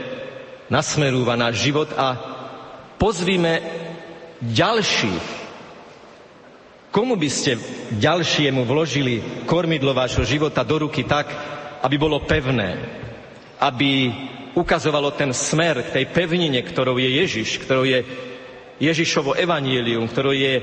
[0.72, 2.16] nasmerúva náš život a
[3.00, 3.62] pozvíme
[4.42, 5.26] ďalších.
[6.88, 7.60] Komu by ste
[8.00, 11.28] ďalšiemu vložili kormidlo vášho života do ruky tak,
[11.84, 12.74] aby bolo pevné,
[13.58, 14.10] aby
[14.54, 18.02] ukazovalo ten smer k tej pevnine, ktorou je Ježiš, ktorou je
[18.78, 20.54] Ježišovo evanílium, ktoré je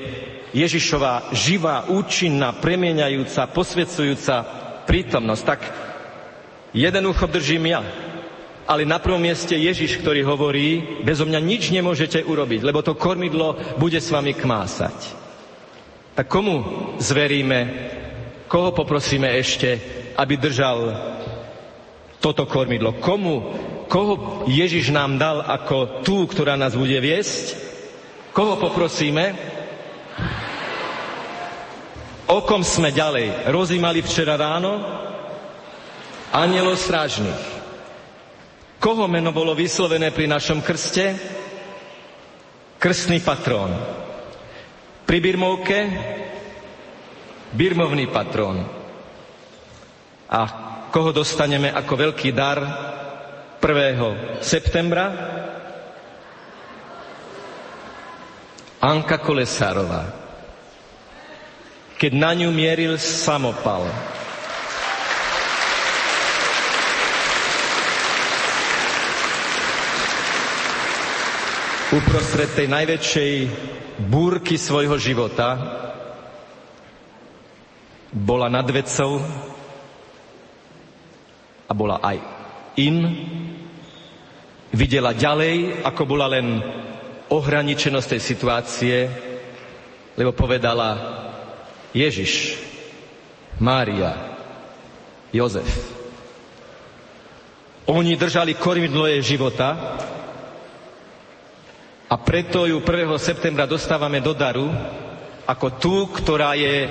[0.55, 4.35] Ježišova živá, účinná, premieňajúca, posvedcujúca
[4.87, 5.59] prítomnosť, tak
[6.71, 7.83] jeden ucho držím ja.
[8.65, 13.77] Ale na prvom mieste Ježiš, ktorý hovorí, bezo mňa nič nemôžete urobiť, lebo to kormidlo
[13.77, 14.97] bude s vami kmásať.
[16.15, 16.63] Tak komu
[16.97, 17.59] zveríme,
[18.47, 19.77] koho poprosíme ešte,
[20.15, 20.77] aby držal
[22.25, 22.97] toto kormidlo?
[22.97, 23.53] Komu,
[23.85, 27.53] koho Ježiš nám dal ako tú, ktorá nás bude viesť?
[28.33, 29.37] Koho poprosíme?
[32.25, 34.81] O kom sme ďalej rozímali včera ráno?
[36.33, 37.37] Anielov strážnych.
[38.81, 41.13] Koho meno bolo vyslovené pri našom krste?
[42.81, 43.69] Krstný patrón.
[45.05, 45.77] Pri birmovke?
[47.53, 48.65] Birmovný patrón.
[50.33, 52.55] A koho dostaneme ako veľký dar
[53.59, 54.39] 1.
[54.39, 55.11] septembra?
[58.79, 60.07] Anka Kolesárová.
[61.99, 63.91] Keď na ňu mieril samopal,
[71.91, 73.33] uprostred tej najväčšej
[74.07, 75.59] búrky svojho života
[78.15, 79.19] bola nad vecou
[81.65, 82.17] a bola aj
[82.77, 82.97] in,
[84.75, 86.59] videla ďalej, ako bola len
[87.31, 88.95] ohraničenosť tej situácie,
[90.15, 90.89] lebo povedala
[91.95, 92.59] Ježiš,
[93.59, 94.35] Mária,
[95.31, 95.95] Jozef.
[97.85, 99.97] Oni držali kormidlo jej života
[102.05, 103.09] a preto ju 1.
[103.21, 104.69] septembra dostávame do daru
[105.45, 106.89] ako tú, ktorá je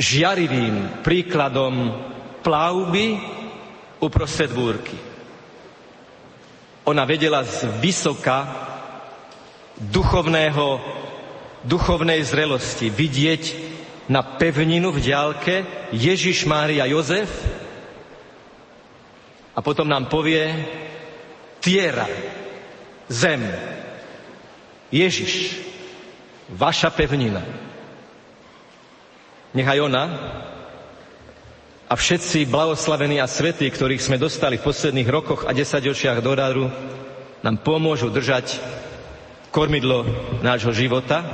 [0.00, 1.92] žiarivým príkladom
[2.40, 3.20] plavby
[4.00, 4.96] uprostred búrky.
[6.88, 8.48] Ona vedela z vysoka
[9.76, 10.80] duchovného,
[11.68, 13.44] duchovnej zrelosti vidieť
[14.08, 15.54] na pevninu v diálke
[15.92, 17.28] Ježiš, Mária, Jozef
[19.52, 20.48] a potom nám povie
[21.60, 22.08] tiera,
[23.12, 23.44] zem,
[24.88, 25.60] Ježiš,
[26.48, 27.69] vaša pevnina.
[29.50, 30.04] Nechaj ona
[31.90, 36.66] a všetci blahoslavení a svetí, ktorých sme dostali v posledných rokoch a desaťročiach do daru,
[37.42, 38.62] nám pomôžu držať
[39.50, 40.06] kormidlo
[40.38, 41.26] nášho života.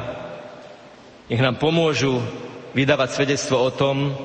[1.29, 2.25] Nech nám pomôžu
[2.73, 4.17] vydávať svedectvo o tom,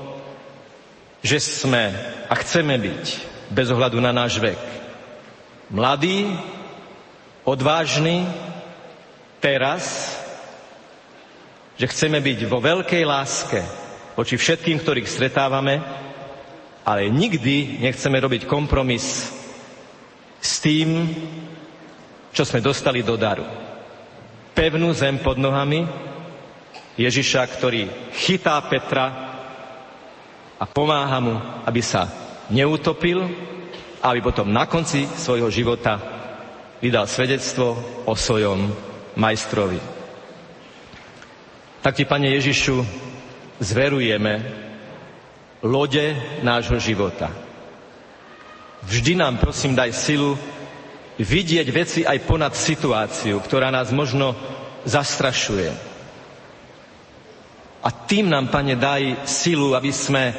[1.20, 1.92] že sme
[2.32, 3.04] a chceme byť
[3.52, 4.72] bez ohľadu na náš vek
[5.72, 6.28] mladí,
[7.48, 8.28] odvážni,
[9.39, 10.16] teraz,
[11.80, 13.81] že chceme byť vo veľkej láske
[14.22, 15.82] voči všetkým, ktorých stretávame,
[16.86, 19.34] ale nikdy nechceme robiť kompromis
[20.38, 21.09] s tým,
[22.30, 23.41] čo sme dostali do daru.
[24.53, 25.89] Pevnú zem pod nohami
[27.01, 29.05] Ježiša, ktorý chytá Petra
[30.61, 32.05] a pomáha mu, aby sa
[32.53, 33.26] neutopil,
[34.05, 35.97] aby potom na konci svojho života
[36.78, 37.74] vydal svedectvo
[38.05, 38.69] o svojom
[39.17, 39.82] majstrovi.
[41.82, 43.09] Tak ti, Pane Ježišu,
[43.62, 44.41] zverujeme
[45.62, 47.30] lode nášho života.
[48.82, 50.34] Vždy nám, prosím, daj silu
[51.22, 54.34] vidieť veci aj ponad situáciu, ktorá nás možno
[54.89, 55.91] zastrašuje
[57.82, 60.34] a tým nám, Pane, daj silu, aby sme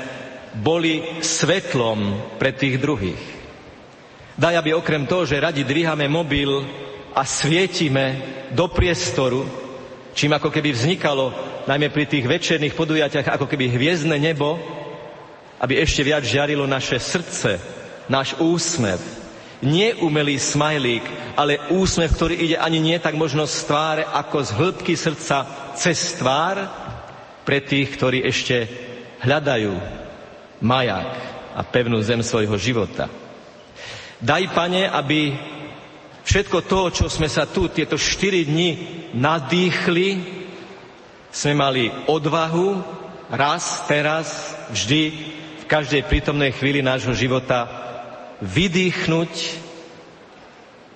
[0.63, 3.23] boli svetlom pre tých druhých.
[4.39, 6.63] Daj, aby okrem toho, že radi dvíhame mobil
[7.13, 8.23] a svietime
[8.55, 9.45] do priestoru,
[10.13, 11.33] čím ako keby vznikalo,
[11.67, 14.61] najmä pri tých večerných podujatiach, ako keby hviezdne nebo,
[15.63, 17.61] aby ešte viac žiarilo naše srdce,
[18.11, 18.99] náš úsmev.
[19.63, 24.51] Nie umelý smajlík, ale úsmev, ktorý ide ani nie tak možno z tváre, ako z
[24.59, 25.47] hĺbky srdca
[25.79, 26.67] cez tvár,
[27.43, 28.71] pre tých, ktorí ešte
[29.23, 29.75] hľadajú
[30.63, 31.11] maják
[31.59, 33.11] a pevnú zem svojho života.
[34.23, 35.35] Daj, Pane, aby
[36.23, 38.71] všetko to, čo sme sa tu tieto štyri dni
[39.15, 40.09] nadýchli,
[41.33, 42.69] sme mali odvahu
[43.33, 45.03] raz, teraz, vždy,
[45.63, 47.65] v každej prítomnej chvíli nášho života
[48.45, 49.33] vydýchnuť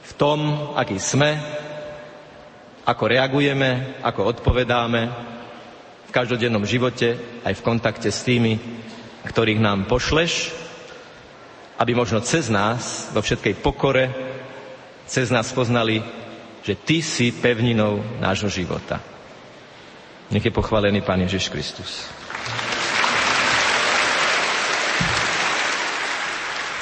[0.04, 1.40] v tom, aký sme,
[2.84, 5.02] ako reagujeme, ako odpovedáme,
[6.16, 8.56] každodennom živote, aj v kontakte s tými,
[9.28, 10.48] ktorých nám pošleš,
[11.76, 14.08] aby možno cez nás, vo všetkej pokore,
[15.06, 16.02] cez nás poznali,
[16.66, 18.98] že Ty si pevninou nášho života.
[20.30, 22.10] Nech je pochválený Pán Ježiš Kristus.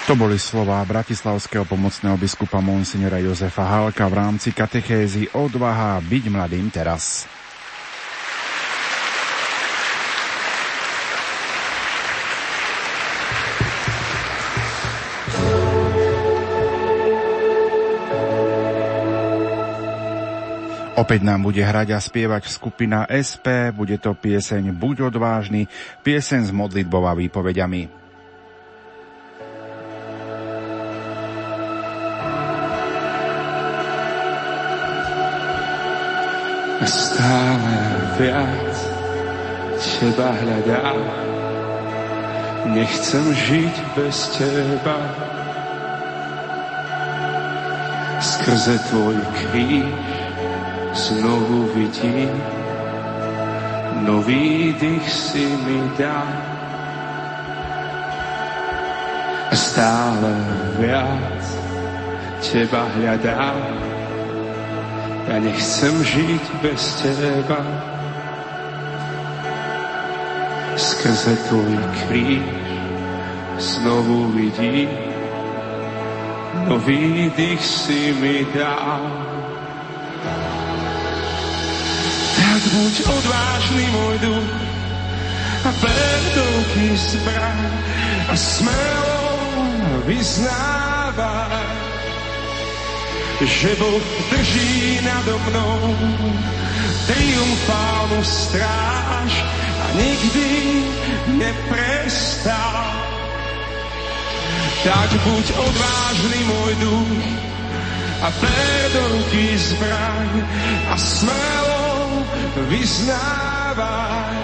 [0.04, 6.68] To boli slová bratislavského pomocného biskupa monsignora Jozefa Halka v rámci katechézy Odvaha byť mladým
[6.68, 7.24] teraz.
[20.94, 25.66] Opäť nám bude hrať a spievať skupina SP, bude to pieseň Buď odvážny,
[26.06, 27.90] pieseň s modlitbou a výpovediami.
[36.86, 37.74] Stále
[38.14, 38.74] viac
[39.98, 40.98] teba hľadám,
[42.70, 44.98] nechcem žiť bez teba.
[48.22, 50.23] Skrze tvoj kríž
[50.94, 52.42] znovu vidím,
[54.06, 56.22] nový dých si mi dá.
[59.50, 60.30] A stále
[60.78, 61.44] viac
[62.38, 63.58] teba hľadám,
[65.26, 67.58] ja nechcem žiť bez teba.
[70.74, 71.74] Skrze tvoj
[72.06, 72.46] kríž
[73.58, 74.90] znovu vidím,
[76.66, 79.33] nový dých si mi dal.
[82.74, 84.50] Buď odvážny môj duch
[85.64, 85.70] a
[86.34, 87.70] ruky zbraň
[88.28, 89.22] a smelo
[90.04, 91.70] vyznávaj,
[93.40, 95.80] že Boh drží nado mnou
[97.06, 99.32] triumfálnu stráž
[99.80, 100.48] a nikdy
[101.38, 102.90] neprestal.
[104.84, 107.12] Tak buď odvážny môj duch
[108.20, 108.28] a
[108.98, 110.30] ruky zbraň
[110.90, 111.83] a smelo
[112.56, 114.38] vyznávaj,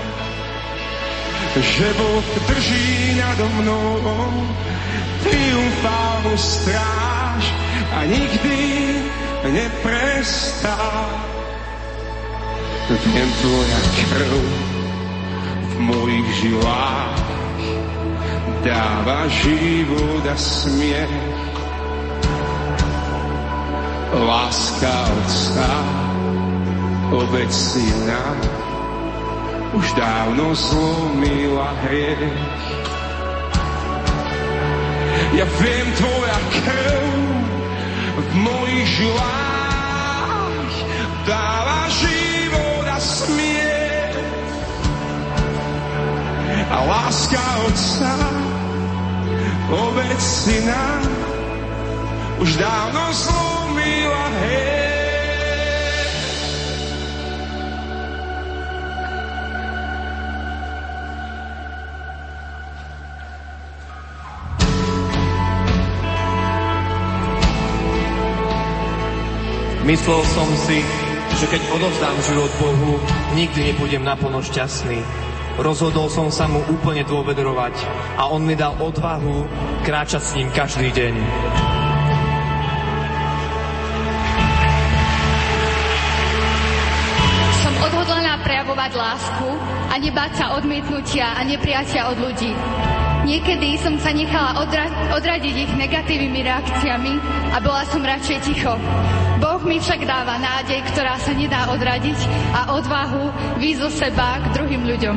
[1.56, 4.46] že Boh drží nado mnou
[5.22, 7.44] triumfálnu stráž
[7.94, 8.58] a nikdy
[9.52, 10.78] neprestá.
[12.90, 14.32] Viem tvoja krv
[15.62, 17.22] v mojich žilách
[18.66, 21.14] dáva život a smiech.
[24.10, 25.70] Láska Otca
[27.10, 28.22] obeď syna
[29.74, 32.34] už dávno zlomila hriech.
[35.30, 37.14] Ja viem, tvoja krv
[38.18, 40.74] v mojich žilách
[41.22, 44.14] dáva život a smiech.
[46.70, 48.14] A láska Otca,
[49.70, 51.02] obec Syna,
[52.38, 54.89] už dávno zlomila hej.
[69.90, 70.86] Myslel som si,
[71.34, 73.02] že keď odovzdám život Bohu,
[73.34, 75.02] nikdy nebudem naplno šťastný.
[75.58, 77.74] Rozhodol som sa mu úplne dôverovať
[78.14, 79.50] a on mi dal odvahu
[79.82, 81.14] kráčať s ním každý deň.
[87.58, 89.48] Som odhodlaná prejavovať lásku
[89.90, 92.54] a nebáť sa odmietnutia a nepriatia od ľudí.
[93.26, 97.14] Niekedy som sa nechala odra- odradiť ich negatívnymi reakciami
[97.50, 98.78] a bola som radšej ticho.
[99.60, 102.16] Boh mi však dáva nádej, ktorá sa nedá odradiť
[102.56, 103.28] a odvahu
[103.60, 105.16] výjsť seba k druhým ľuďom.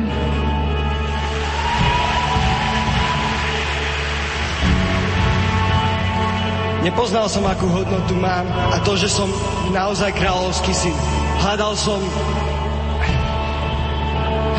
[6.84, 9.32] Nepoznal som, akú hodnotu mám a to, že som
[9.72, 10.96] naozaj kráľovský syn.
[11.40, 12.04] Hľadal som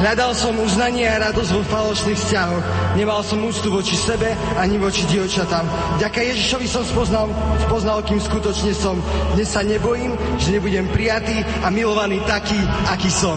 [0.05, 2.65] Hľadal som uznanie a radosť vo falošných vzťahoch.
[2.93, 5.65] Nemal som úctu voči sebe ani voči dievčatám.
[5.97, 7.25] Ďaká Ježišovi som spoznal,
[7.65, 9.01] spoznal, kým skutočne som.
[9.33, 12.53] Dnes sa nebojím, že nebudem prijatý a milovaný taký,
[12.85, 13.33] aký som.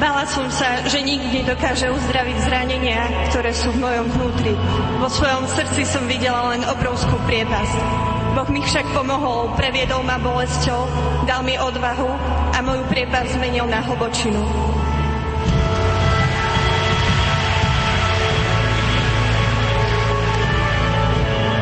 [0.00, 4.56] Bála som sa, že nikdy nedokáže uzdraviť zranenia, ktoré sú v mojom vnútri.
[4.96, 8.11] Vo svojom srdci som videla len obrovskú priepasť.
[8.32, 10.88] Boh mi však pomohol, previedol ma bolesťou,
[11.28, 12.10] dal mi odvahu
[12.56, 14.40] a moju priepas zmenil na hlbočinu.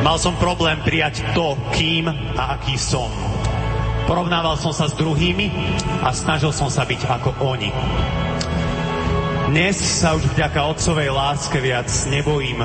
[0.01, 3.11] Mal som problém prijať to, kým a aký som.
[4.09, 5.51] Porovnával som sa s druhými
[6.01, 7.69] a snažil som sa byť ako oni.
[9.51, 12.63] Dnes sa už vďaka otcovej láske viac nebojím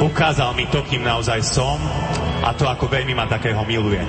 [0.00, 1.76] Ukázal mi to, kým naozaj som
[2.40, 4.00] a to, ako veľmi ma takého miluje.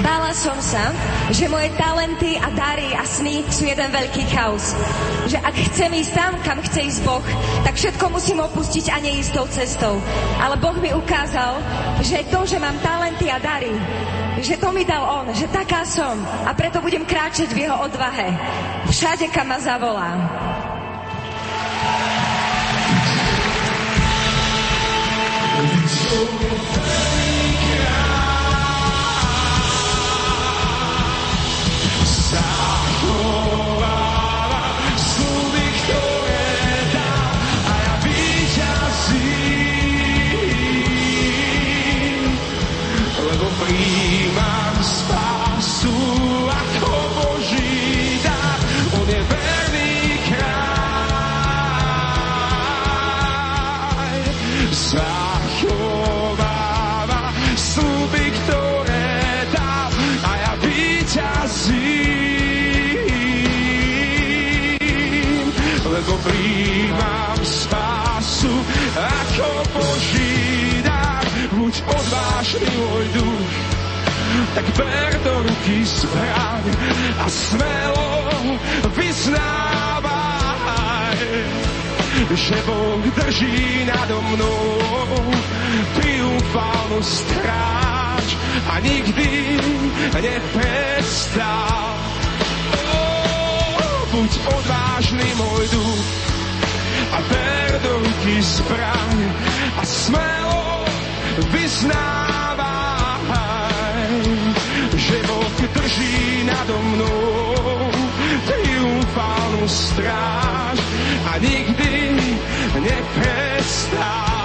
[0.00, 0.88] Bála som sa,
[1.28, 4.72] že moje talenty a dary a sny sú jeden veľký chaos.
[5.28, 7.24] Že ak chcem ísť tam, kam chce ísť Boh,
[7.60, 9.94] tak všetko musím opustiť a neísť tou cestou.
[10.40, 11.60] Ale Boh mi ukázal,
[12.00, 13.76] že to, že mám talenty a dary,
[14.40, 16.16] že to mi dal On, že taká som
[16.48, 18.32] a preto budem kráčať v Jeho odvahe.
[18.88, 20.16] Všade, kam ma zavolá.
[25.92, 26.41] Príjmam
[73.12, 73.52] duch,
[74.54, 76.64] tak ber do ruky zbraň
[77.18, 78.08] a smelo
[78.96, 80.40] vyznávaj,
[82.34, 85.32] že Boh drží nado mnou
[86.00, 88.26] triumfálnu stráž
[88.68, 89.58] a nikdy
[90.20, 91.92] neprestal.
[94.12, 96.04] Buď odvážny môj duch
[97.16, 99.18] a ber do ruky zbraň
[99.80, 100.84] a smelo
[101.48, 102.21] vyznávaj,
[105.62, 107.54] Boh drží nado mnou
[108.46, 110.78] triumfálnu stráž
[111.24, 112.16] a nikdy
[112.80, 114.41] neprestáva.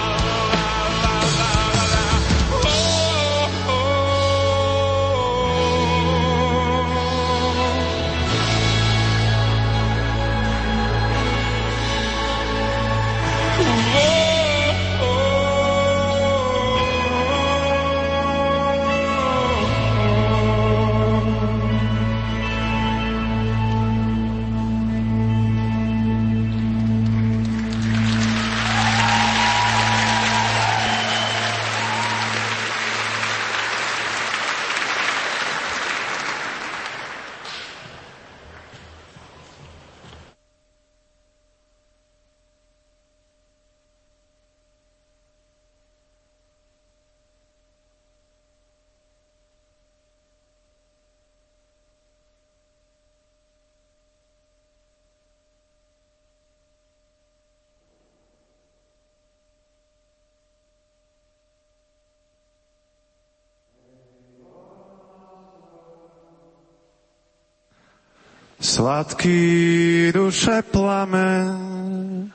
[68.77, 72.29] Sladký duše plamen,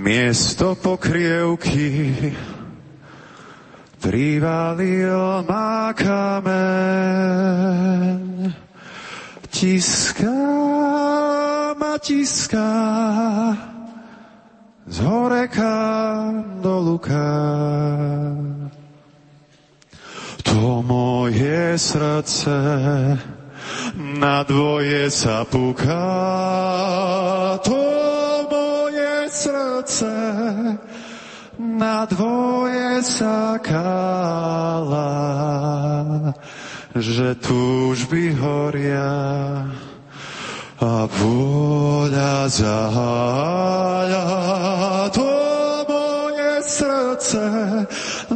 [0.00, 2.16] miesto pokrievky,
[4.00, 6.56] privalil má kamen.
[9.52, 10.40] Tiská
[11.76, 12.72] ma tiská,
[14.88, 15.76] z horeka
[16.64, 17.28] do luka.
[20.48, 22.56] To moje srdce
[24.22, 26.06] na dvoje sa puká.
[27.66, 27.82] To
[28.46, 30.14] moje srdce
[31.58, 35.10] na dvoje sa kála,
[36.94, 39.10] že túžby horia
[40.78, 44.26] a vôľa zahája
[45.10, 45.34] to
[45.90, 47.46] moje srdce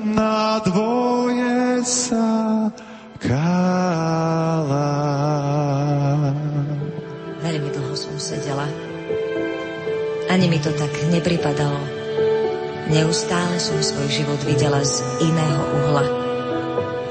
[0.02, 2.70] na dvoje sa
[3.22, 4.96] kála.
[8.36, 8.68] Sedela.
[10.28, 11.80] Ani mi to tak nepripadalo.
[12.92, 16.04] Neustále som svoj život videla z iného uhla.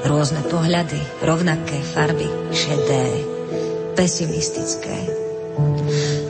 [0.06, 3.26] Rôzne pohľady, rovnaké farby, šedé,
[3.98, 5.02] pesimistické.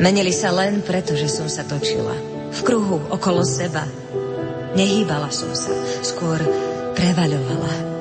[0.01, 2.17] Menili sa len preto, že som sa točila.
[2.57, 3.85] V kruhu okolo seba.
[4.81, 6.41] Nehýbala som sa, skôr
[6.97, 7.96] prevaľovala.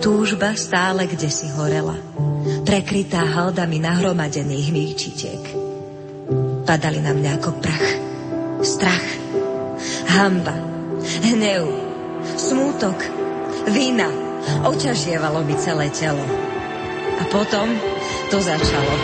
[0.00, 1.96] Túžba stále kde si horela,
[2.68, 5.42] prekrytá haldami nahromadených míčitek.
[6.66, 7.88] Padali na mňa ako prach,
[8.66, 9.06] strach,
[10.12, 10.56] hamba,
[11.24, 11.64] hnev,
[12.36, 12.98] smútok,
[13.70, 14.10] vína.
[14.46, 16.22] Oťažievalo mi celé telo.
[17.18, 17.66] A potom
[18.30, 18.94] to začalo.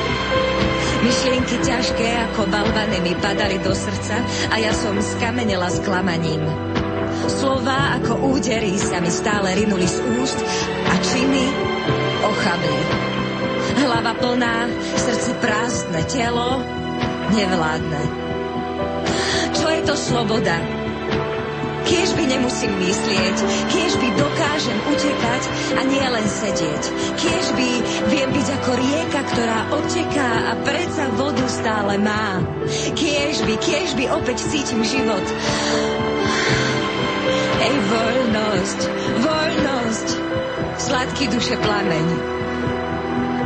[1.02, 6.71] Myšlienky ťažké ako balvany mi padali do srdca a ja som skamenela sklamaním.
[7.28, 10.38] Slová ako údery sa mi stále rinuli z úst
[10.88, 11.44] a činy
[12.22, 12.80] ochabli.
[13.82, 16.60] Hlava plná, srdce prázdne, telo
[17.32, 18.02] nevládne.
[19.56, 20.82] Čo je to sloboda?
[21.82, 23.36] Kiež by nemusím myslieť,
[23.68, 25.42] kiež by dokážem utekať
[25.76, 26.82] a nie len sedieť.
[27.18, 27.68] Kiež by
[28.08, 32.38] viem byť ako rieka, ktorá odteká a predsa vodu stále má.
[32.94, 35.26] Kiež by, kiež by opäť cítim život.
[37.62, 38.80] Ej, voľnosť,
[39.22, 40.08] voľnosť,
[40.82, 42.06] sladký duše plameň.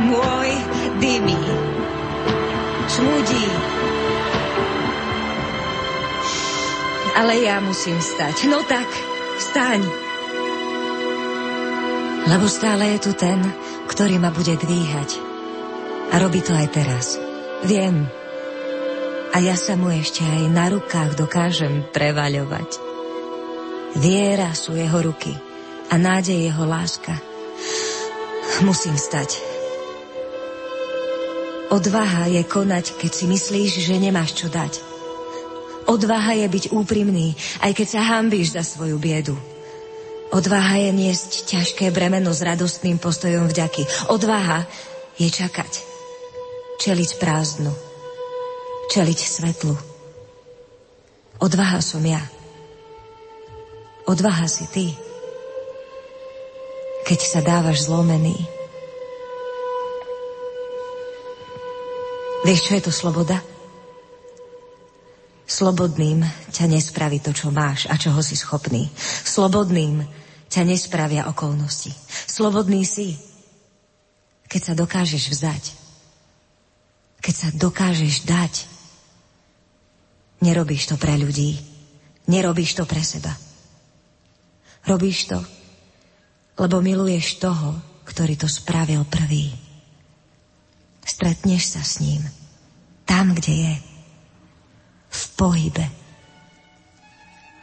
[0.07, 0.49] Môj
[0.97, 1.37] dymí,
[2.89, 3.45] čmudí,
[7.17, 8.45] ale ja musím stať.
[8.45, 8.85] No tak,
[9.41, 9.81] staň.
[12.29, 13.41] Lebo stále je tu ten,
[13.89, 15.17] ktorý ma bude dvíhať.
[16.13, 17.17] A robí to aj teraz.
[17.65, 18.05] Viem.
[19.33, 22.86] A ja sa mu ešte aj na rukách dokážem prevaľovať.
[23.97, 25.33] Viera sú jeho ruky
[25.89, 27.17] a nádej jeho láska.
[28.61, 29.41] Musím stať.
[31.73, 34.79] Odvaha je konať, keď si myslíš, že nemáš čo dať.
[35.89, 37.33] Odvaha je byť úprimný,
[37.65, 39.33] aj keď sa hambíš za svoju biedu.
[40.29, 44.13] Odvaha je niesť ťažké bremeno s radostným postojom vďaky.
[44.13, 44.67] Odvaha
[45.17, 45.71] je čakať.
[46.83, 47.73] Čeliť prázdnu.
[48.93, 49.73] Čeliť svetlu.
[51.41, 52.36] Odvaha som ja.
[54.07, 54.95] Odvaha si ty.
[57.03, 58.39] Keď sa dávaš zlomený.
[62.47, 63.43] Vieš, čo je to sloboda?
[65.43, 66.23] Slobodným
[66.55, 68.87] ťa nespraví to, čo máš a čoho si schopný.
[69.27, 70.07] Slobodným
[70.47, 71.91] ťa nespravia okolnosti.
[72.07, 73.19] Slobodný si,
[74.47, 75.63] keď sa dokážeš vzdať.
[77.19, 78.53] Keď sa dokážeš dať.
[80.39, 81.59] Nerobíš to pre ľudí.
[82.31, 83.46] Nerobíš to pre seba.
[84.87, 85.39] Robíš to,
[86.55, 87.75] lebo miluješ toho,
[88.07, 89.51] ktorý to spravil prvý.
[91.03, 92.23] Stretneš sa s ním
[93.07, 93.73] tam, kde je
[95.07, 95.85] v pohybe.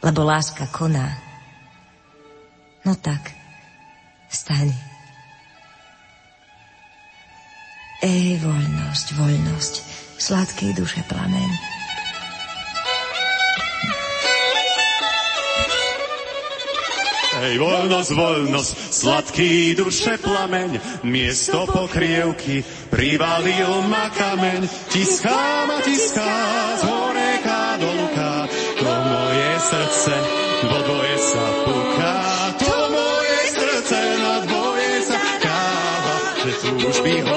[0.01, 1.17] Lebo láska koná.
[2.85, 3.33] No tak,
[4.29, 4.69] staň.
[8.05, 9.73] Ej, voľnosť, voľnosť,
[10.21, 11.74] sladký duše plamen.
[17.35, 26.31] Hej, voľnosť, voľnosť, sladký duše plameň, miesto pokrievky, privalil ma kameň, tiská ma, tiská,
[26.79, 28.47] z horeka do luka,
[28.79, 30.15] to moje srdce,
[30.63, 32.15] vo dvoje sa puká,
[32.55, 37.34] to moje srdce na dvoje sa káva, že túžby horia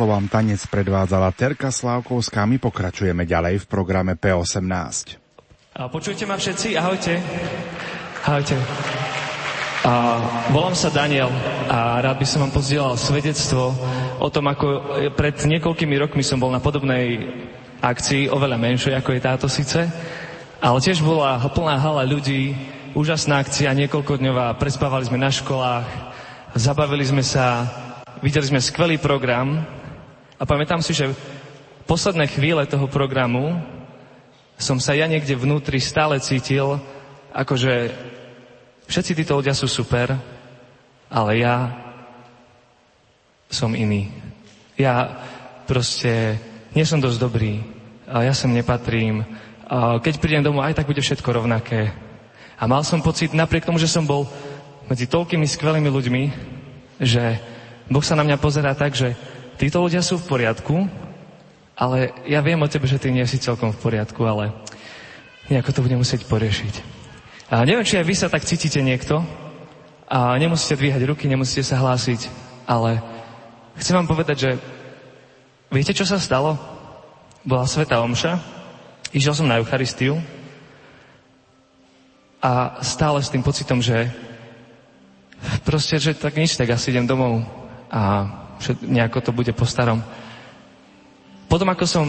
[0.00, 2.48] slovám tanec predvádzala Terka Slávkovská.
[2.48, 5.20] My pokračujeme ďalej v programe P18.
[5.76, 6.72] A počujete ma všetci?
[6.72, 7.20] Ahojte.
[8.24, 8.56] Ahojte.
[9.84, 9.92] A
[10.56, 11.28] volám sa Daniel
[11.68, 13.76] a rád by som vám pozdielal svedectvo
[14.16, 14.66] o tom, ako
[15.20, 17.20] pred niekoľkými rokmi som bol na podobnej
[17.84, 19.84] akcii, oveľa menšej ako je táto síce,
[20.64, 22.56] ale tiež bola plná hala ľudí,
[22.96, 25.84] úžasná akcia, niekoľkodňová, prespávali sme na školách,
[26.56, 27.68] zabavili sme sa,
[28.20, 29.79] Videli sme skvelý program
[30.40, 31.12] a pamätám si, že
[31.84, 33.60] posledné chvíle toho programu
[34.56, 36.80] som sa ja niekde vnútri stále cítil,
[37.36, 37.92] akože
[38.88, 40.16] všetci títo ľudia sú super,
[41.12, 41.76] ale ja
[43.52, 44.08] som iný.
[44.80, 45.20] Ja
[45.68, 46.40] proste
[46.72, 47.60] nie som dosť dobrý,
[48.08, 49.20] ja sem nepatrím.
[50.00, 51.92] Keď prídem domov, aj tak bude všetko rovnaké.
[52.56, 54.24] A mal som pocit, napriek tomu, že som bol
[54.88, 56.22] medzi toľkými skvelými ľuďmi,
[57.00, 57.36] že
[57.92, 59.16] Boh sa na mňa pozerá tak, že
[59.60, 60.88] títo ľudia sú v poriadku,
[61.76, 64.56] ale ja viem o tebe, že ty nie si celkom v poriadku, ale
[65.52, 66.74] nejako to budem musieť poriešiť.
[67.52, 69.20] A neviem, či aj vy sa tak cítite niekto
[70.08, 72.32] a nemusíte dvíhať ruky, nemusíte sa hlásiť,
[72.64, 73.04] ale
[73.76, 74.50] chcem vám povedať, že
[75.68, 76.56] viete, čo sa stalo?
[77.44, 78.40] Bola Sveta Omša,
[79.12, 80.20] išiel som na Eucharistiu
[82.40, 84.08] a stále s tým pocitom, že
[85.68, 87.44] proste, že tak nič, tak asi idem domov
[87.92, 88.24] a
[88.84, 90.04] nejako to bude po starom.
[91.50, 92.06] Potom, ako som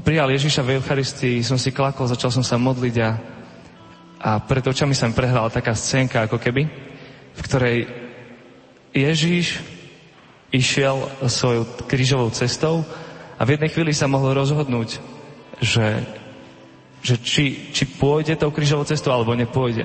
[0.00, 3.10] prijal Ježiša v Eucharistii, som si klakol, začal som sa modliť a,
[4.22, 6.62] a pred očami sa mi prehrala taká scénka, ako keby,
[7.34, 7.78] v ktorej
[8.96, 9.60] Ježiš
[10.48, 12.88] išiel svojou krížovou cestou
[13.36, 14.96] a v jednej chvíli sa mohol rozhodnúť,
[15.60, 16.02] že,
[17.04, 19.84] že či, či pôjde tou krížovou cestou alebo nepôjde.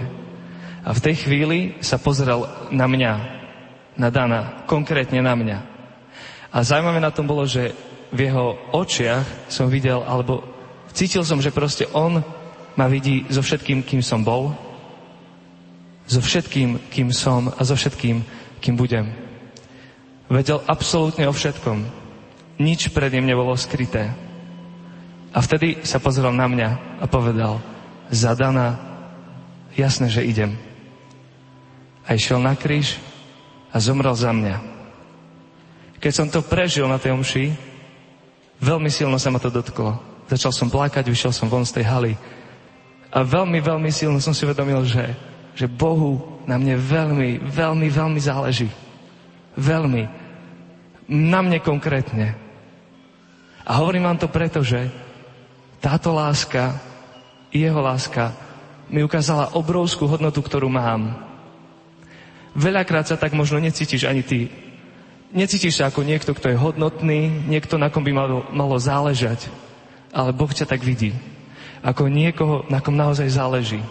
[0.84, 3.43] A v tej chvíli sa pozeral na mňa
[3.98, 5.60] na Dana, konkrétne na mňa.
[6.54, 7.74] A zaujímavé na tom bolo, že
[8.14, 10.46] v jeho očiach som videl, alebo
[10.94, 12.22] cítil som, že proste on
[12.78, 14.54] ma vidí so všetkým, kým som bol,
[16.06, 18.22] so všetkým, kým som a so všetkým,
[18.62, 19.10] kým budem.
[20.30, 21.86] Vedel absolútne o všetkom.
[22.62, 24.14] Nič pred ním nebolo skryté.
[25.34, 27.58] A vtedy sa pozrel na mňa a povedal,
[28.14, 28.78] za Dana,
[29.74, 30.54] jasné, že idem.
[32.06, 33.02] A išiel na kríž
[33.74, 34.56] a zomrel za mňa.
[35.98, 37.58] Keď som to prežil na tej omši,
[38.62, 39.98] veľmi silno sa ma to dotklo.
[40.30, 42.14] Začal som plakať, vyšiel som von z tej haly.
[43.10, 45.18] A veľmi, veľmi silno som si uvedomil, že,
[45.58, 48.70] že Bohu na mne veľmi, veľmi, veľmi záleží.
[49.58, 50.06] Veľmi.
[51.10, 52.38] Na mne konkrétne.
[53.64, 54.92] A hovorím vám to preto, že
[55.80, 56.80] táto láska,
[57.52, 58.36] jeho láska,
[58.92, 61.33] mi ukázala obrovskú hodnotu, ktorú mám.
[62.54, 64.54] Veľakrát sa tak možno necítiš ani ty.
[65.34, 69.49] Necítiš sa ako niekto, kto je hodnotný, niekto, na kom by malo, malo záležať.
[70.14, 71.18] Ale Boh ťa tak vidí.
[71.82, 73.82] Ako niekoho, na kom naozaj záleží.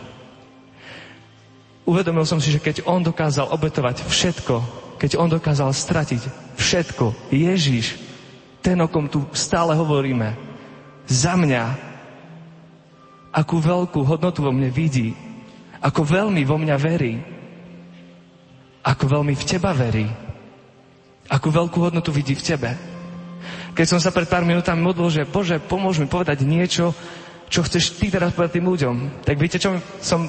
[1.83, 4.55] Uvedomil som si, že keď On dokázal obetovať všetko,
[5.03, 7.99] keď On dokázal stratiť všetko, Ježíš,
[8.63, 10.39] ten, o kom tu stále hovoríme,
[11.11, 11.65] za mňa,
[13.35, 15.19] akú veľkú hodnotu vo mne vidí,
[15.83, 17.32] ako veľmi vo mňa verí,
[18.83, 20.07] ako veľmi v teba verí.
[21.31, 22.71] Akú veľkú hodnotu vidí v tebe.
[23.73, 26.93] Keď som sa pred pár minútami modlil, že Bože, pomôž mi povedať niečo,
[27.49, 30.29] čo chceš ty teraz povedať tým ľuďom, tak viete, čo som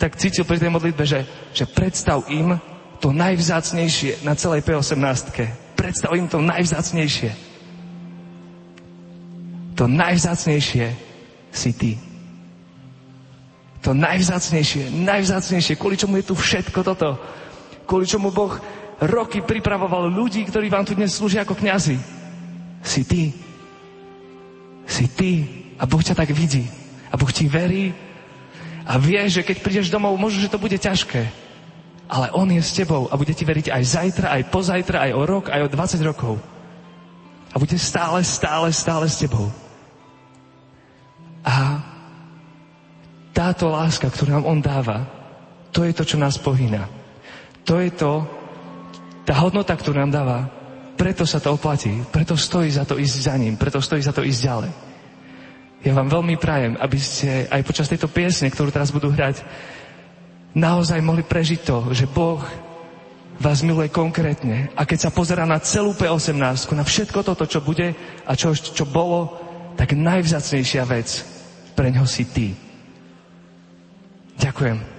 [0.00, 2.56] tak cítil pri tej modlitbe, že, že predstav im
[3.02, 4.98] to najvzácnejšie na celej P18.
[5.76, 7.30] Predstav im to najvzácnejšie.
[9.76, 10.86] To najvzácnejšie
[11.50, 11.92] si ty.
[13.82, 17.18] To najvzácnejšie, najvzácnejšie, kvôli čomu je tu všetko toto
[17.86, 18.58] kvôli čomu Boh
[19.02, 21.98] roky pripravoval ľudí, ktorí vám tu dnes slúžia ako kňazi.
[22.82, 23.34] Si ty.
[24.86, 25.32] Si ty.
[25.78, 26.66] A Boh ťa tak vidí.
[27.10, 27.90] A Boh ti verí.
[28.86, 31.26] A vie, že keď prídeš domov, možno, že to bude ťažké.
[32.12, 35.22] Ale On je s tebou a bude ti veriť aj zajtra, aj pozajtra, aj o
[35.26, 36.34] rok, aj o 20 rokov.
[37.52, 39.48] A bude stále, stále, stále s tebou.
[41.42, 41.82] A
[43.32, 45.08] táto láska, ktorú nám On dáva,
[45.72, 47.01] to je to, čo nás pohýna.
[47.66, 48.26] To je to,
[49.22, 50.38] tá hodnota, ktorú nám dáva.
[50.98, 52.02] Preto sa to oplatí.
[52.10, 53.54] Preto stojí za to ísť za ním.
[53.58, 54.72] Preto stojí za to ísť ďalej.
[55.82, 59.42] Ja vám veľmi prajem, aby ste aj počas tejto piesne, ktorú teraz budú hrať,
[60.54, 62.38] naozaj mohli prežiť to, že Boh
[63.42, 64.70] vás miluje konkrétne.
[64.78, 66.38] A keď sa pozera na celú P18,
[66.78, 69.34] na všetko toto, čo bude a čo, čo bolo,
[69.74, 71.26] tak najvzácnejšia vec
[71.74, 72.54] pre ňo si ty.
[74.38, 74.91] Ďakujem.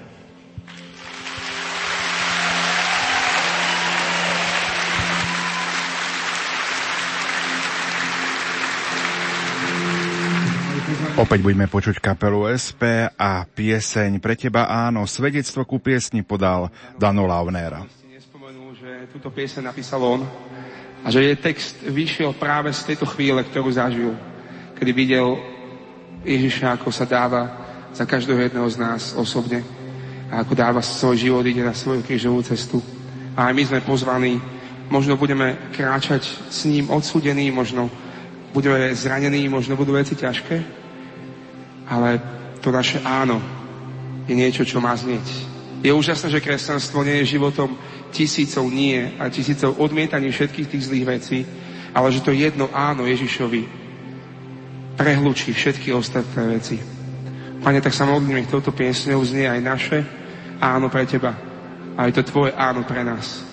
[11.13, 15.05] Opäť budeme počuť kapelu SP a pieseň Pre teba áno.
[15.05, 17.85] Svedectvo ku piesni podal Dano Launera.
[18.09, 20.25] Nespomenul, že túto pieseň napísal on
[21.05, 24.17] a že je text vyšiel práve z tejto chvíle, ktorú zažil,
[24.73, 25.37] kedy videl
[26.25, 27.61] Ježiša, ako sa dáva
[27.93, 29.61] za každého jedného z nás osobne
[30.33, 32.81] a ako dáva svoj život, ide na svoju krížovú cestu.
[33.37, 34.41] A aj my sme pozvaní,
[34.89, 37.93] možno budeme kráčať s ním odsudení, možno
[38.49, 40.82] budeme zranení, možno budú veci ťažké,
[41.87, 42.21] ale
[42.63, 43.39] to naše áno
[44.27, 45.27] je niečo, čo má znieť.
[45.83, 47.75] Je úžasné, že kresťanstvo nie je životom
[48.13, 51.39] tisícov nie a tisícov odmietaní všetkých tých zlých vecí,
[51.91, 53.67] ale že to jedno áno Ježišovi
[54.95, 56.77] prehlučí všetky ostatné veci.
[57.59, 59.99] Pane, tak sa modlím, nech touto piesňou znie aj naše
[60.61, 61.35] áno pre Teba.
[61.99, 63.52] Aj to Tvoje áno pre nás.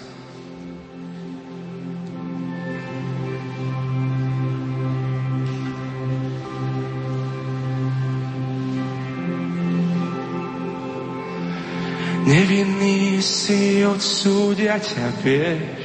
[12.31, 15.83] Nevinný si odsúdia ťa, vieš.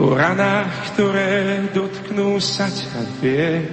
[0.00, 3.68] O ranách, ktoré dotknú sa ťa, vieš.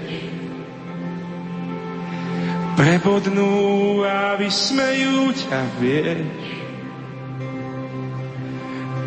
[2.75, 6.43] Prebodnú a vysmejú ťa, vieš.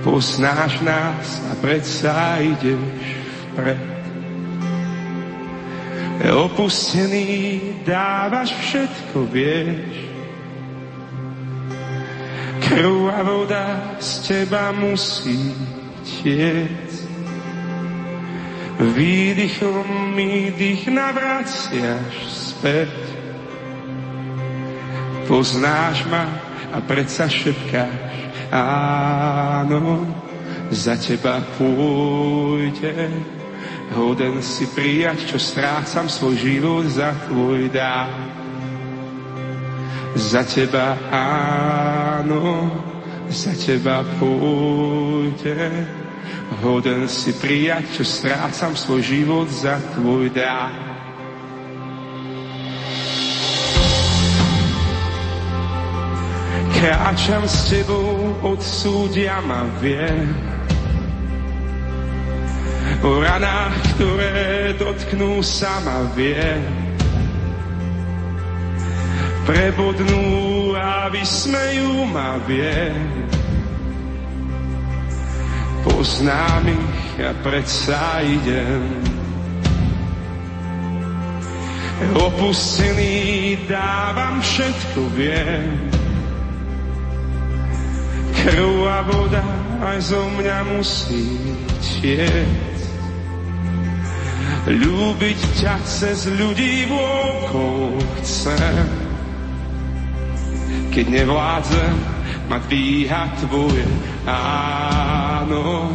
[0.00, 3.04] Poznáš nás a predsa ideš
[3.52, 3.84] vpred.
[6.40, 7.28] Opustený
[7.84, 10.11] dávaš všetko, vieš
[12.72, 13.66] Krv a voda
[14.00, 15.52] z teba musí
[16.00, 17.04] tiec.
[18.80, 22.96] Výdychom mi dých navraciaš späť.
[25.28, 26.24] Poznáš ma
[26.72, 30.08] a predsa šepkáš, áno,
[30.72, 33.12] za teba pôjde.
[33.92, 38.41] Hoden si prijať, čo strácam svoj život za tvoj dár
[40.14, 42.68] za teba áno,
[43.32, 45.88] za teba pôjde.
[46.60, 50.68] Hoden si prijať, čo strácam svoj život za tvoj dá.
[56.76, 60.28] Kráčam s tebou, odsúdia ma viem.
[63.02, 66.81] O ranách, ktoré dotknú sa ma viem
[69.46, 72.94] prebodnú a vysmejú ma vie.
[75.82, 78.86] Poznám ich a predsa idem.
[82.18, 85.70] Opustený dávam všetko, viem.
[88.42, 89.44] Krv a voda
[89.86, 91.38] aj zo mňa musí
[91.78, 92.78] tiec.
[94.66, 99.11] Ľúbiť ťa cez ľudí vôkol chcem
[100.92, 101.94] keď nevládzem,
[102.52, 103.88] ma dvíha tvoje
[104.28, 105.88] áno,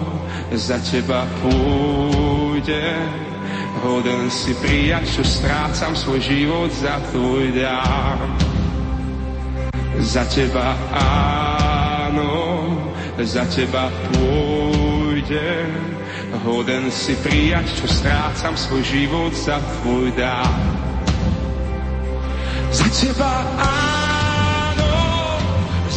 [0.57, 2.97] za teba pôjde.
[3.85, 8.19] Hoden si prijať, čo strácam svoj život za tvoj dám.
[10.01, 12.73] Za teba áno,
[13.21, 15.69] za teba pôjde.
[16.41, 20.57] Hoden si prijať, čo strácam svoj život za tvoj dám.
[22.73, 24.06] Za teba áno,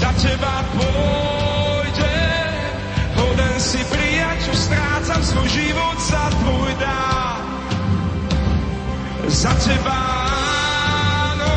[0.00, 2.16] za teba pôjde.
[3.20, 7.04] Hoden si prijať, čo strácam svoj život za tvoj dá.
[9.28, 10.00] Za teba
[11.36, 11.56] áno,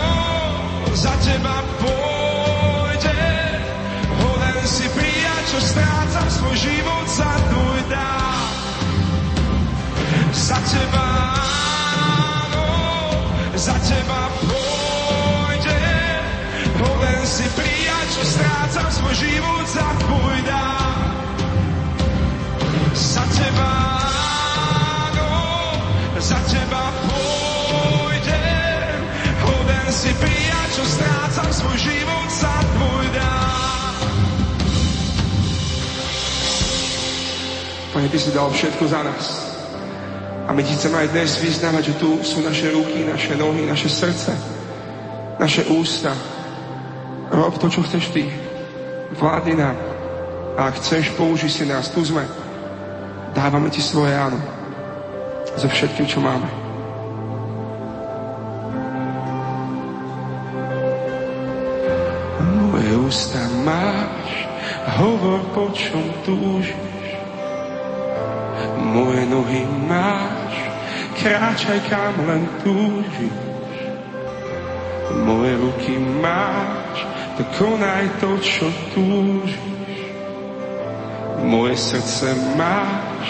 [0.91, 3.23] za teba pôjde.
[4.11, 8.11] Hoden si prijať, čo strácam svoj život za tvoj dá.
[10.35, 11.07] Za teba
[12.43, 12.67] áno,
[13.55, 15.79] za teba pôjde.
[16.83, 17.72] Hoden si prijať,
[18.23, 20.99] strácam svoj život za tvoj dám.
[22.95, 23.71] Za teba
[25.11, 25.31] áno,
[26.17, 28.97] za teba pôjdem.
[29.43, 33.93] Hoden si prijať, čo strácam svoj život za tvoj dám.
[37.93, 39.25] Pane, Ty si dal všetko za nás.
[40.43, 43.87] A my ti chceme aj dnes vyznávať, že tu sú naše ruky, naše nohy, naše
[43.87, 44.35] srdce,
[45.39, 46.11] naše ústa,
[47.33, 48.29] Rob to, čo chceš ty.
[49.17, 49.73] Vládni nám.
[50.53, 51.89] A chceš, použij si nás.
[51.89, 52.29] Tu sme.
[53.33, 54.37] Dávame ti svoje áno.
[55.57, 56.45] So všetkým, čo máme.
[62.69, 64.29] Moje ústa máš,
[65.01, 66.77] hovor, po čom túžiš.
[68.77, 70.53] Moje nohy máš,
[71.17, 73.33] kráčaj kam len túžiš.
[75.25, 76.82] Moje ruky máš,
[77.37, 79.57] to konaj to, čo túžiš.
[81.43, 83.27] Moje srdce máš,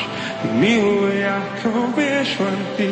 [0.60, 2.92] miluje ako vieš len ty.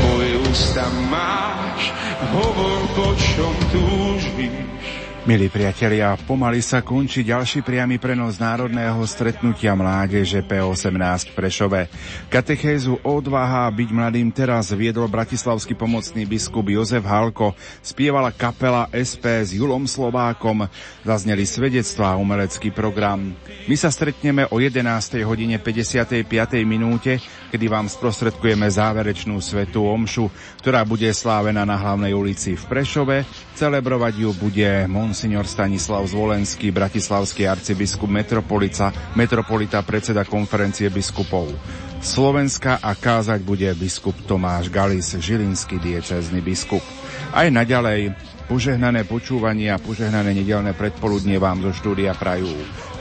[0.00, 1.92] Moje ústa máš,
[2.32, 4.99] hovor po čom túžiš.
[5.30, 11.80] Milí priatelia, pomaly sa končí ďalší priamy prenos národného stretnutia mládeže P18 v Prešove.
[12.26, 19.54] Katechézu odvaha byť mladým teraz viedol bratislavský pomocný biskup Jozef Halko, spievala kapela SP s
[19.54, 20.66] Julom Slovákom,
[21.06, 23.30] zazneli svedectvá a umelecký program.
[23.70, 24.82] My sa stretneme o 11.
[25.22, 26.26] hodine 55.
[26.66, 27.22] minúte,
[27.54, 30.26] kedy vám sprostredkujeme záverečnú svetú omšu,
[30.58, 33.22] ktorá bude slávená na hlavnej ulici v Prešove.
[33.54, 41.52] Celebrovať ju bude monsignor Stanislav Zvolenský, bratislavský arcibiskup metropolita, metropolita predseda konferencie biskupov.
[42.00, 46.80] Slovenska a kázať bude biskup Tomáš Galis, žilinský diecézny biskup.
[47.36, 48.16] Aj naďalej
[48.48, 52.48] požehnané počúvanie a požehnané nedelné predpoludnie vám zo štúdia prajú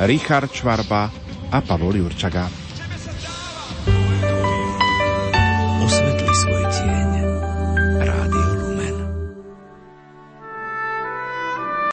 [0.03, 1.07] Richard Čvarba
[1.55, 2.68] a Pavol Jurčaga.